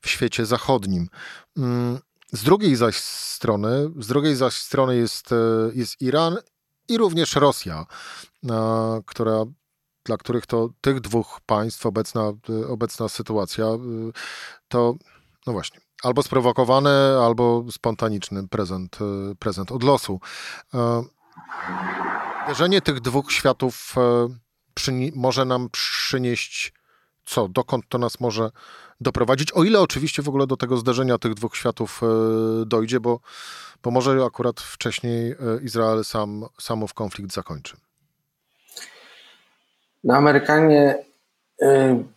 w 0.01 0.09
świecie 0.09 0.47
zachodnim. 0.47 1.09
Mm, 1.57 1.99
z 2.33 2.43
drugiej 2.43 2.77
zaś 2.77 2.97
strony, 2.97 3.91
z 3.99 4.07
drugiej 4.07 4.37
zaś 4.37 4.55
strony 4.55 4.97
jest, 4.97 5.31
jest 5.75 6.01
Iran 6.01 6.37
i 6.89 6.99
również 6.99 7.35
Rosja, 7.37 7.87
która, 9.07 9.45
dla 10.05 10.17
których 10.17 10.47
to 10.47 10.69
tych 10.81 11.01
dwóch 11.01 11.41
państw 11.47 11.87
obecna, 11.87 12.33
obecna 12.69 13.09
sytuacja 13.09 13.67
to, 14.69 14.95
no 15.47 15.53
właśnie, 15.53 15.81
albo 16.03 16.23
sprowokowany, 16.23 16.91
albo 17.23 17.65
spontaniczny 17.71 18.49
prezent, 18.49 18.99
prezent 19.39 19.73
od 19.73 19.83
losu. 19.83 20.21
Uderzenie 22.45 22.81
tych 22.81 23.01
dwóch 23.01 23.33
światów 23.33 23.95
może 25.15 25.45
nam 25.45 25.69
przynieść 25.71 26.73
co, 27.25 27.49
dokąd 27.49 27.85
to 27.89 27.99
nas 27.99 28.21
może 28.21 28.51
doprowadzić, 29.01 29.53
o 29.53 29.65
ile 29.65 29.81
oczywiście 29.81 30.23
w 30.23 30.29
ogóle 30.29 30.47
do 30.47 30.57
tego 30.57 30.77
zderzenia 30.77 31.19
tych 31.19 31.35
dwóch 31.35 31.57
światów 31.57 32.01
dojdzie, 32.67 33.01
bo 33.01 33.21
bo 33.83 33.91
może 33.91 34.25
akurat 34.25 34.61
wcześniej 34.61 35.31
e, 35.31 35.37
Izrael 35.63 36.05
sam, 36.05 36.45
samów 36.61 36.95
konflikt 36.95 37.33
zakończy. 37.33 37.77
No, 40.05 40.15
Amerykanie 40.15 40.99
y, 41.63 41.67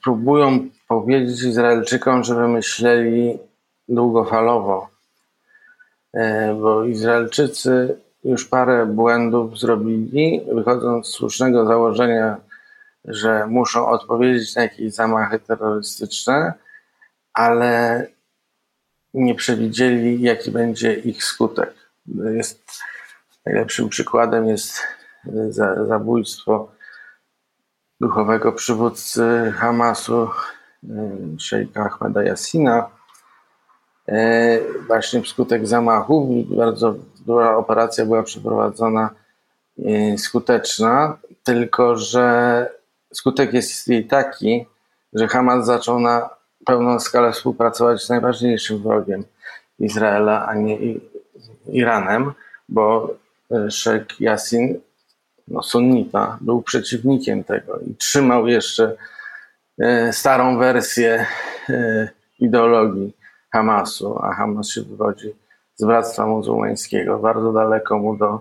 próbują 0.04 0.69
powiedzieć 0.88 1.43
Izraelczykom, 1.43 2.24
żeby 2.24 2.48
myśleli 2.48 3.39
długofalowo, 3.88 4.89
y, 6.15 6.19
bo 6.62 6.84
Izraelczycy 6.84 7.98
już 8.24 8.45
parę 8.45 8.86
błędów 8.86 9.60
zrobili, 9.60 10.41
wychodząc 10.54 11.08
z 11.08 11.10
słusznego 11.10 11.65
założenia, 11.65 12.38
że 13.06 13.48
muszą 13.48 13.88
odpowiedzieć 13.88 14.56
na 14.56 14.62
jakieś 14.62 14.93
zamachy 14.93 15.39
terrorystyczne, 15.39 16.54
ale 17.34 18.06
nie 19.13 19.36
przewidzieli, 19.36 20.21
jaki 20.21 20.52
będzie 20.52 20.93
ich 20.93 21.24
skutek. 21.24 21.74
Jest, 22.34 22.71
najlepszym 23.45 23.89
przykładem 23.89 24.48
jest 24.48 24.82
e, 25.28 25.52
zabójstwo 25.88 26.75
duchowego 28.01 28.51
przywódcy 28.51 29.53
Hamasu, 29.55 30.29
e, 30.84 30.89
szejka 31.39 31.81
Ahmeda 31.86 32.23
Yassina, 32.23 32.89
e, 34.08 34.60
właśnie 34.88 35.21
wskutek 35.21 35.67
zamachu. 35.67 36.45
Bardzo 36.49 36.95
duża 37.25 37.58
operacja 37.58 38.05
była 38.05 38.23
przeprowadzona 38.23 39.10
skuteczna, 40.17 41.17
tylko 41.43 41.95
że 41.95 42.69
skutek 43.13 43.53
jest 43.53 43.88
jej 43.88 44.08
taki, 44.08 44.65
że 45.13 45.27
Hamas 45.27 45.65
zaczął 45.65 45.99
na 45.99 46.29
pełną 46.65 46.99
skalę 46.99 47.31
współpracować 47.31 48.03
z 48.03 48.10
najważniejszym 48.10 48.84
wrogiem 48.84 49.23
Izraela, 49.79 50.47
a 50.47 50.53
nie 50.55 50.77
Iranem, 51.67 52.34
bo 52.69 53.13
Sheikh 53.69 54.21
Yassin, 54.21 54.79
no 55.47 55.63
sunnita, 55.63 56.38
był 56.41 56.62
przeciwnikiem 56.62 57.43
tego 57.43 57.79
i 57.79 57.95
trzymał 57.95 58.47
jeszcze 58.47 58.95
e, 59.79 60.13
starą 60.13 60.58
wersję 60.58 61.25
e, 61.69 62.10
ideologii 62.39 63.13
Hamasu, 63.51 64.19
a 64.21 64.34
Hamas 64.34 64.69
się 64.69 64.81
wywodzi 64.81 65.34
z 65.75 65.86
Bractwa 65.86 66.25
Muzułmańskiego, 66.25 67.19
bardzo 67.19 67.53
daleko 67.53 67.99
mu 67.99 68.17
do 68.17 68.39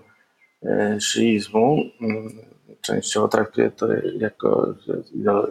szyizmu. 1.01 1.77
Mm, 2.01 2.29
częściowo 2.81 3.29
traktuje 3.29 3.71
to 3.71 3.87
jako, 4.19 4.75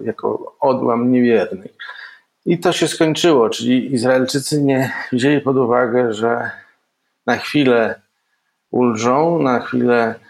jako 0.03 0.55
odłam 0.59 1.11
niewiernych. 1.11 1.71
I 2.45 2.59
to 2.59 2.71
się 2.71 2.87
skończyło, 2.87 3.49
czyli 3.49 3.93
Izraelczycy 3.93 4.61
nie 4.61 4.91
wzięli 5.11 5.41
pod 5.41 5.57
uwagę, 5.57 6.13
że 6.13 6.51
na 7.25 7.37
chwilę 7.37 8.01
ulżą, 8.71 9.41
na 9.41 9.59
chwilę, 9.59 10.15
e, 10.15 10.22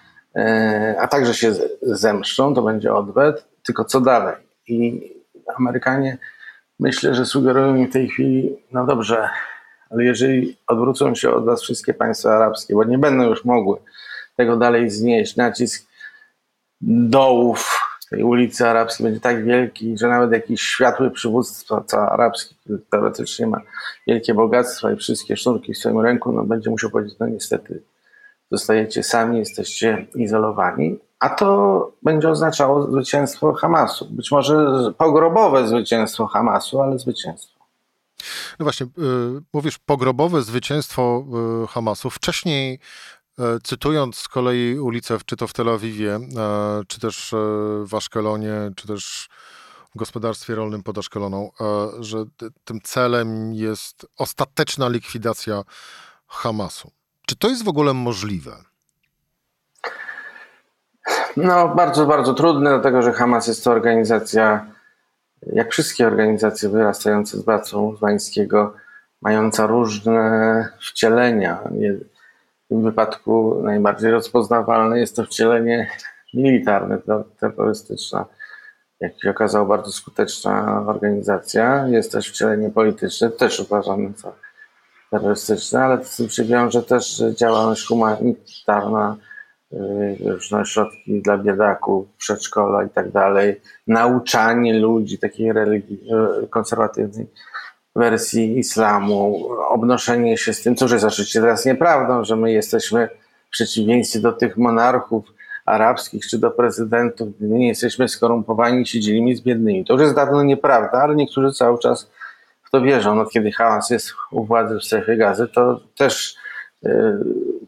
a 0.99 1.07
także 1.07 1.33
się 1.33 1.53
zemszczą, 1.81 2.53
to 2.53 2.61
będzie 2.61 2.93
odwet, 2.93 3.45
tylko 3.65 3.85
co 3.85 4.01
dalej? 4.01 4.35
I 4.67 5.09
Amerykanie 5.57 6.17
myślę, 6.79 7.15
że 7.15 7.25
sugerują 7.25 7.75
im 7.75 7.87
w 7.87 7.93
tej 7.93 8.09
chwili, 8.09 8.57
no 8.71 8.85
dobrze, 8.85 9.29
ale 9.89 10.03
jeżeli 10.03 10.57
odwrócą 10.67 11.15
się 11.15 11.31
od 11.31 11.45
was 11.45 11.61
wszystkie 11.61 11.93
państwa 11.93 12.35
arabskie, 12.35 12.73
bo 12.73 12.83
nie 12.83 12.97
będą 12.97 13.23
już 13.23 13.45
mogły 13.45 13.77
tego 14.35 14.57
dalej 14.57 14.89
znieść, 14.89 15.35
nacisk 15.35 15.87
dołów 16.81 17.83
tej 18.13 18.23
ulicy 18.23 18.67
arabskiej 18.67 19.03
będzie 19.03 19.19
tak 19.19 19.45
wielki, 19.45 19.97
że 19.97 20.07
nawet 20.07 20.31
jakiś 20.31 20.61
światły 20.61 21.11
przywództwo 21.11 21.83
arabski, 22.11 22.55
który 22.55 22.79
teoretycznie 22.91 23.47
ma 23.47 23.61
wielkie 24.07 24.33
bogactwa 24.33 24.91
i 24.91 24.95
wszystkie 24.95 25.37
sznurki 25.37 25.73
w 25.73 25.77
swoim 25.77 25.99
ręku, 25.99 26.31
no 26.31 26.43
będzie 26.43 26.69
musiał 26.69 26.89
powiedzieć, 26.89 27.19
no 27.19 27.27
niestety 27.27 27.81
zostajecie 28.53 29.03
sami, 29.03 29.37
jesteście 29.37 30.07
izolowani, 30.15 30.99
a 31.19 31.29
to 31.29 31.91
będzie 32.03 32.29
oznaczało 32.29 32.91
zwycięstwo 32.91 33.53
Hamasu. 33.53 34.07
Być 34.09 34.31
może 34.31 34.67
pogrobowe 34.97 35.67
zwycięstwo 35.67 36.27
Hamasu, 36.27 36.81
ale 36.81 36.99
zwycięstwo. 36.99 37.59
No 38.59 38.63
właśnie, 38.63 38.85
y, 38.85 38.89
mówisz 39.53 39.77
pogrobowe 39.77 40.41
zwycięstwo 40.41 41.25
y, 41.63 41.67
Hamasu. 41.67 42.09
Wcześniej 42.09 42.79
E, 43.39 43.59
cytując 43.63 44.17
z 44.17 44.27
kolei 44.27 44.79
ulicę, 44.79 45.17
czy 45.25 45.35
to 45.35 45.47
w 45.47 45.53
Tel 45.53 45.69
Awiwie, 45.69 46.19
czy 46.87 46.99
też 46.99 47.29
w 47.85 47.95
Aszkelonie, 47.95 48.71
czy 48.75 48.87
też 48.87 49.29
w 49.95 49.97
gospodarstwie 49.97 50.55
rolnym 50.55 50.83
pod 50.83 50.97
Aszkeloną, 50.97 51.51
że 51.99 52.25
tym 52.63 52.81
celem 52.81 53.53
jest 53.53 54.05
ostateczna 54.17 54.89
likwidacja 54.89 55.63
Hamasu. 56.27 56.91
Czy 57.25 57.35
to 57.35 57.49
jest 57.49 57.63
w 57.63 57.67
ogóle 57.67 57.93
możliwe? 57.93 58.51
No, 61.37 61.75
bardzo, 61.75 62.05
bardzo 62.05 62.33
trudne, 62.33 62.69
dlatego 62.69 63.01
że 63.01 63.13
Hamas 63.13 63.47
jest 63.47 63.63
to 63.63 63.71
organizacja, 63.71 64.65
jak 65.41 65.71
wszystkie 65.71 66.07
organizacje 66.07 66.69
wyrastające 66.69 67.37
z 67.37 67.41
Bacu 67.41 67.81
Muzułmańskiego, 67.81 68.73
mająca 69.21 69.67
różne 69.67 70.69
wcielenia 70.79 71.59
tym 72.73 72.83
wypadku 72.83 73.61
najbardziej 73.63 74.11
rozpoznawalne 74.11 74.99
jest 74.99 75.15
to 75.15 75.23
wcielenie 75.23 75.89
militarne, 76.33 76.97
terrorystyczne. 77.39 78.25
Jak 78.99 79.21
się 79.21 79.29
okazało, 79.29 79.65
bardzo 79.65 79.91
skuteczna 79.91 80.83
organizacja. 80.87 81.87
Jest 81.87 82.11
też 82.11 82.29
wcielenie 82.29 82.69
polityczne, 82.69 83.29
też 83.29 83.59
uważane 83.59 84.09
za 84.15 84.31
terrorystyczne, 85.13 85.79
ale 85.83 86.05
z 86.05 86.17
tym 86.17 86.29
się 86.29 86.43
wiąże 86.43 86.83
też 86.83 87.23
działalność 87.39 87.87
humanitarna, 87.87 89.17
y, 89.73 89.77
różne 90.25 90.65
środki 90.65 91.21
dla 91.21 91.37
biedaków, 91.37 92.05
przedszkola 92.17 92.83
i 92.83 92.89
tak 92.89 93.11
dalej, 93.11 93.61
nauczanie 93.87 94.79
ludzi 94.79 95.17
takiej 95.17 95.53
religii 95.53 95.99
y, 96.43 96.47
konserwatywnej 96.47 97.27
wersji 97.95 98.59
islamu, 98.59 99.47
obnoszenie 99.69 100.37
się 100.37 100.53
z 100.53 100.61
tym, 100.61 100.75
co 100.75 100.85
jest 100.93 101.05
oczywiście 101.05 101.41
teraz 101.41 101.65
nieprawdą, 101.65 102.23
że 102.23 102.35
my 102.35 102.51
jesteśmy 102.51 103.09
w 103.47 103.49
przeciwieństwie 103.49 104.19
do 104.19 104.31
tych 104.31 104.57
monarchów 104.57 105.25
arabskich 105.65 106.27
czy 106.27 106.39
do 106.39 106.51
prezydentów, 106.51 107.29
nie 107.39 107.67
jesteśmy 107.67 108.07
skorumpowani 108.07 108.81
i 108.81 108.85
się 108.85 108.99
dzielimy 108.99 109.35
z 109.35 109.41
biednymi. 109.41 109.85
To 109.85 109.93
już 109.93 110.01
jest 110.01 110.15
dawno 110.15 110.43
nieprawda, 110.43 111.01
ale 111.01 111.15
niektórzy 111.15 111.51
cały 111.51 111.79
czas 111.79 112.11
to 112.73 112.81
wierzą. 112.81 113.15
No, 113.15 113.25
kiedy 113.25 113.51
Hamas 113.51 113.89
jest 113.89 114.13
u 114.31 114.45
władzy 114.45 114.79
w 114.79 114.83
strefie 114.83 115.17
gazy, 115.17 115.47
to 115.47 115.81
też 115.97 116.35
yy, 116.83 117.19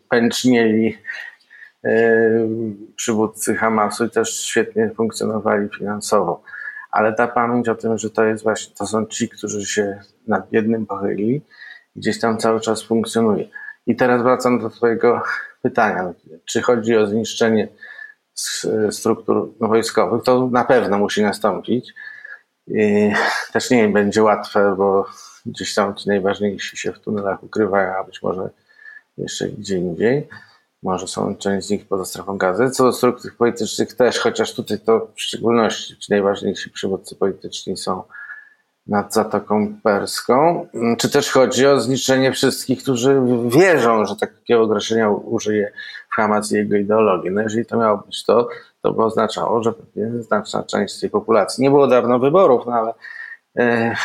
pęcznieli 0.10 0.98
yy, 1.84 2.50
przywódcy 2.96 3.56
Hamasu 3.56 4.06
i 4.06 4.10
też 4.10 4.44
świetnie 4.44 4.92
funkcjonowali 4.96 5.70
finansowo 5.78 6.44
ale 6.96 7.14
ta 7.14 7.28
pamięć 7.28 7.70
o 7.70 7.76
tym, 7.76 7.98
że 7.98 8.10
to 8.10 8.24
jest 8.26 8.44
właśnie, 8.44 8.76
to 8.76 8.86
są 8.86 9.06
ci, 9.06 9.30
którzy 9.30 9.66
się 9.66 10.00
nad 10.28 10.54
jednym 10.54 10.86
pochyli, 10.86 11.42
gdzieś 11.96 12.20
tam 12.20 12.38
cały 12.38 12.60
czas 12.60 12.84
funkcjonuje. 12.84 13.48
I 13.88 13.96
teraz 13.96 14.24
wracam 14.24 14.60
do 14.60 14.70
Twojego 14.70 15.22
pytania. 15.62 16.14
Czy 16.46 16.62
chodzi 16.62 16.98
o 16.98 17.08
zniszczenie 17.08 17.68
struktur 18.92 19.52
wojskowych? 19.60 20.24
To 20.24 20.50
na 20.52 20.64
pewno 20.64 20.98
musi 20.98 21.22
nastąpić. 21.22 21.94
I 22.68 23.12
też 23.54 23.70
nie 23.70 23.90
będzie 23.90 24.24
łatwe, 24.24 24.76
bo 24.78 25.06
gdzieś 25.46 25.74
tam 25.74 25.96
ci 25.96 26.10
najważniejsi 26.10 26.78
się 26.78 26.94
w 26.94 27.00
tunelach 27.00 27.44
ukrywają, 27.44 27.96
a 27.96 28.04
być 28.04 28.22
może 28.24 28.50
jeszcze 29.18 29.48
gdzie 29.48 29.78
indziej. 29.78 30.28
Może 30.84 31.08
są 31.08 31.36
część 31.36 31.68
z 31.68 31.70
nich 31.70 31.88
poza 31.88 32.06
strefą 32.06 32.38
gazy. 32.38 32.70
Co 32.70 32.84
do 32.84 32.94
struktur 32.94 33.38
politycznych 33.38 33.94
też, 33.94 34.20
chociaż 34.20 34.54
tutaj 34.54 34.80
to 34.80 35.08
w 35.16 35.22
szczególności 35.22 35.98
ci 35.98 36.12
najważniejsi 36.12 36.70
przywódcy 36.70 37.16
polityczni 37.16 37.78
są 37.78 38.04
nad 38.88 39.14
Zatoką 39.14 39.82
Perską. 39.84 40.68
Czy 40.98 41.10
też 41.10 41.32
chodzi 41.32 41.68
o 41.68 41.80
zniszczenie 41.80 42.32
wszystkich, 42.32 42.84
którzy 42.84 43.22
wierzą, 43.48 44.06
że 44.06 44.16
takiego 44.16 44.62
określenia 44.62 45.10
użyje 45.10 45.72
Hamas 46.10 46.52
i 46.52 46.56
jego 46.56 46.76
ideologii. 46.76 47.32
No 47.32 47.42
jeżeli 47.42 47.66
to 47.66 47.78
miało 47.78 47.98
być 47.98 48.24
to, 48.24 48.48
to 48.86 48.94
by 48.94 49.04
oznaczało, 49.04 49.64
że 49.64 49.74
pewnie 49.74 50.24
znaczna 50.24 50.64
część 50.64 51.00
tej 51.00 51.10
populacji, 51.10 51.64
nie 51.64 51.70
było 51.70 51.88
dawno 51.88 52.20
wyborów, 52.20 52.66
no 52.66 52.74
ale 52.74 52.94
e, 53.58 53.96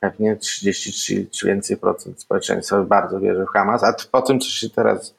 pewnie 0.00 0.36
30 0.36 1.28
czy 1.30 1.46
więcej 1.46 1.76
procent 1.76 2.20
społeczeństwa 2.20 2.82
bardzo 2.82 3.20
wierzy 3.20 3.44
w 3.44 3.48
Hamas, 3.48 3.84
a 3.84 3.94
po 4.12 4.22
tym, 4.22 4.40
co 4.40 4.48
się 4.48 4.70
teraz 4.70 5.14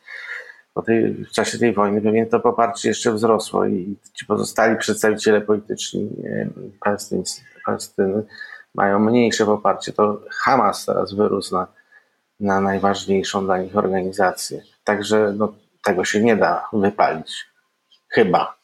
po 0.74 0.82
tej, 0.82 1.14
w 1.14 1.30
czasie 1.30 1.60
tej 1.60 1.74
wojny 1.74 2.02
pewnie 2.02 2.26
to 2.26 2.40
poparcie 2.40 2.90
jeszcze 2.90 3.12
wzrosło 3.12 3.66
i 3.66 3.96
ci 4.14 4.26
pozostali 4.26 4.78
przedstawiciele 4.78 5.42
polityczni 5.42 6.10
Palestyny 7.66 8.24
mają 8.76 9.00
mniejsze 9.00 9.46
poparcie. 9.46 9.94
To 9.94 10.22
Hamas 10.30 10.86
teraz 10.86 11.14
wyrósł 11.14 11.56
na, 11.56 11.68
na 12.40 12.62
najważniejszą 12.62 13.46
dla 13.46 13.58
nich 13.58 13.78
organizację. 13.78 14.62
Także 14.84 15.34
no, 15.38 15.54
tego 15.84 16.06
się 16.06 16.24
nie 16.24 16.36
da 16.36 16.68
wypalić. 16.74 17.46
Chyba. 18.10 18.61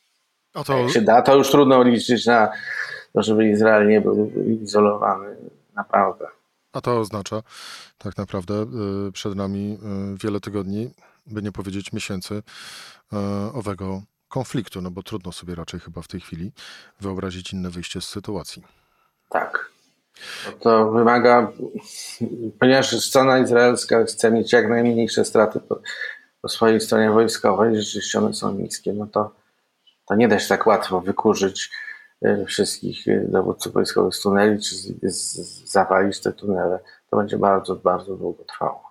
A 0.58 0.64
to... 0.64 0.78
Jak 0.78 0.90
się 0.90 1.02
da, 1.02 1.22
to 1.22 1.36
już 1.36 1.52
trudno 1.52 1.84
liczyć 1.84 2.26
na 2.26 2.50
to, 3.14 3.24
żeby 3.24 3.50
Izrael 3.50 3.88
nie 3.88 4.02
był 4.02 4.32
izolowany. 4.62 5.36
Naprawdę. 5.76 6.28
A 6.74 6.82
to 6.82 7.00
oznacza 7.00 7.44
tak 7.98 8.18
naprawdę 8.18 8.54
y, 9.08 9.12
przed 9.12 9.36
nami 9.36 9.78
y, 10.14 10.18
wiele 10.18 10.40
tygodni 10.40 10.90
by 11.28 11.42
nie 11.42 11.52
powiedzieć 11.52 11.94
miesięcy 11.94 12.44
e, 13.14 13.18
owego 13.54 14.02
konfliktu, 14.28 14.82
no 14.82 14.92
bo 14.92 15.04
trudno 15.04 15.32
sobie 15.32 15.56
raczej 15.56 15.80
chyba 15.80 16.02
w 16.02 16.08
tej 16.08 16.20
chwili 16.20 16.52
wyobrazić 17.00 17.54
inne 17.54 17.70
wyjście 17.70 18.02
z 18.02 18.08
sytuacji. 18.10 18.64
Tak. 19.30 19.72
To 20.60 20.92
wymaga, 20.92 21.52
ponieważ 22.60 23.00
strona 23.00 23.40
izraelska 23.40 24.04
chce 24.04 24.32
mieć 24.32 24.54
jak 24.54 24.70
najmniejsze 24.70 25.26
straty 25.26 25.60
po, 25.60 25.80
po 26.42 26.50
swojej 26.50 26.82
stronie 26.82 27.12
wojskowej, 27.12 27.76
rzeczywiście 27.76 28.20
one 28.20 28.34
są 28.34 28.52
niskie, 28.52 28.94
no 28.94 29.08
to, 29.08 29.32
to 30.08 30.16
nie 30.16 30.28
da 30.28 30.40
się 30.40 30.48
tak 30.48 30.68
łatwo 30.68 31.02
wykurzyć 31.02 31.70
e, 32.22 32.46
wszystkich 32.46 33.06
dowódców 33.30 33.74
wojskowych 33.74 34.16
z 34.16 34.22
tuneli, 34.22 34.60
czy 34.62 34.76
zawalić 35.66 36.22
te 36.22 36.34
tunele. 36.34 36.80
To 37.10 37.18
będzie 37.18 37.38
bardzo, 37.38 37.76
bardzo 37.76 38.16
długo 38.16 38.44
trwało. 38.44 38.88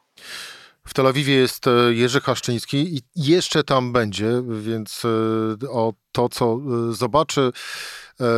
W 0.86 0.94
Tel 0.94 1.06
Awiwie 1.06 1.34
jest 1.34 1.66
e, 1.66 1.70
Jerzy 1.94 2.20
Haszczyński 2.20 2.96
i 2.96 3.02
jeszcze 3.16 3.64
tam 3.64 3.92
będzie, 3.92 4.42
więc 4.48 5.02
e, 5.04 5.68
o 5.70 5.92
to, 6.12 6.28
co 6.28 6.58
e, 6.90 6.92
zobaczy 6.92 7.52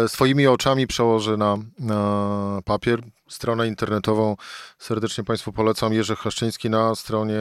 swoimi 0.06 0.46
oczami, 0.46 0.86
przełoży 0.86 1.36
na, 1.36 1.58
na 1.78 2.60
papier. 2.64 3.02
Stronę 3.28 3.68
internetową 3.68 4.36
serdecznie 4.78 5.24
Państwu 5.24 5.52
polecam. 5.52 5.92
Jerzy 5.92 6.16
Haszczyński 6.16 6.70
na 6.70 6.94
stronie 6.94 7.40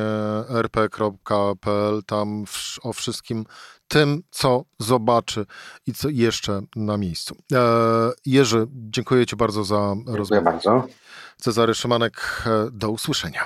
rp.pl. 0.50 2.04
Tam 2.06 2.46
o 2.84 2.94
wszystkim 2.94 3.46
tym, 3.88 4.24
co 4.32 4.64
zobaczy 4.80 5.46
i 5.86 5.94
co 5.94 6.10
jeszcze 6.10 6.62
na 6.76 6.98
miejscu. 6.98 7.36
Jerzy, 8.26 8.68
dziękuję 8.72 9.26
Ci 9.26 9.36
bardzo 9.36 9.64
za 9.64 9.96
rozmowę. 10.06 10.18
Dziękuję 10.18 10.42
bardzo. 10.42 10.88
Cezary 11.38 11.76
Szymanek, 11.76 12.44
do 12.72 12.90
usłyszenia. 12.90 13.46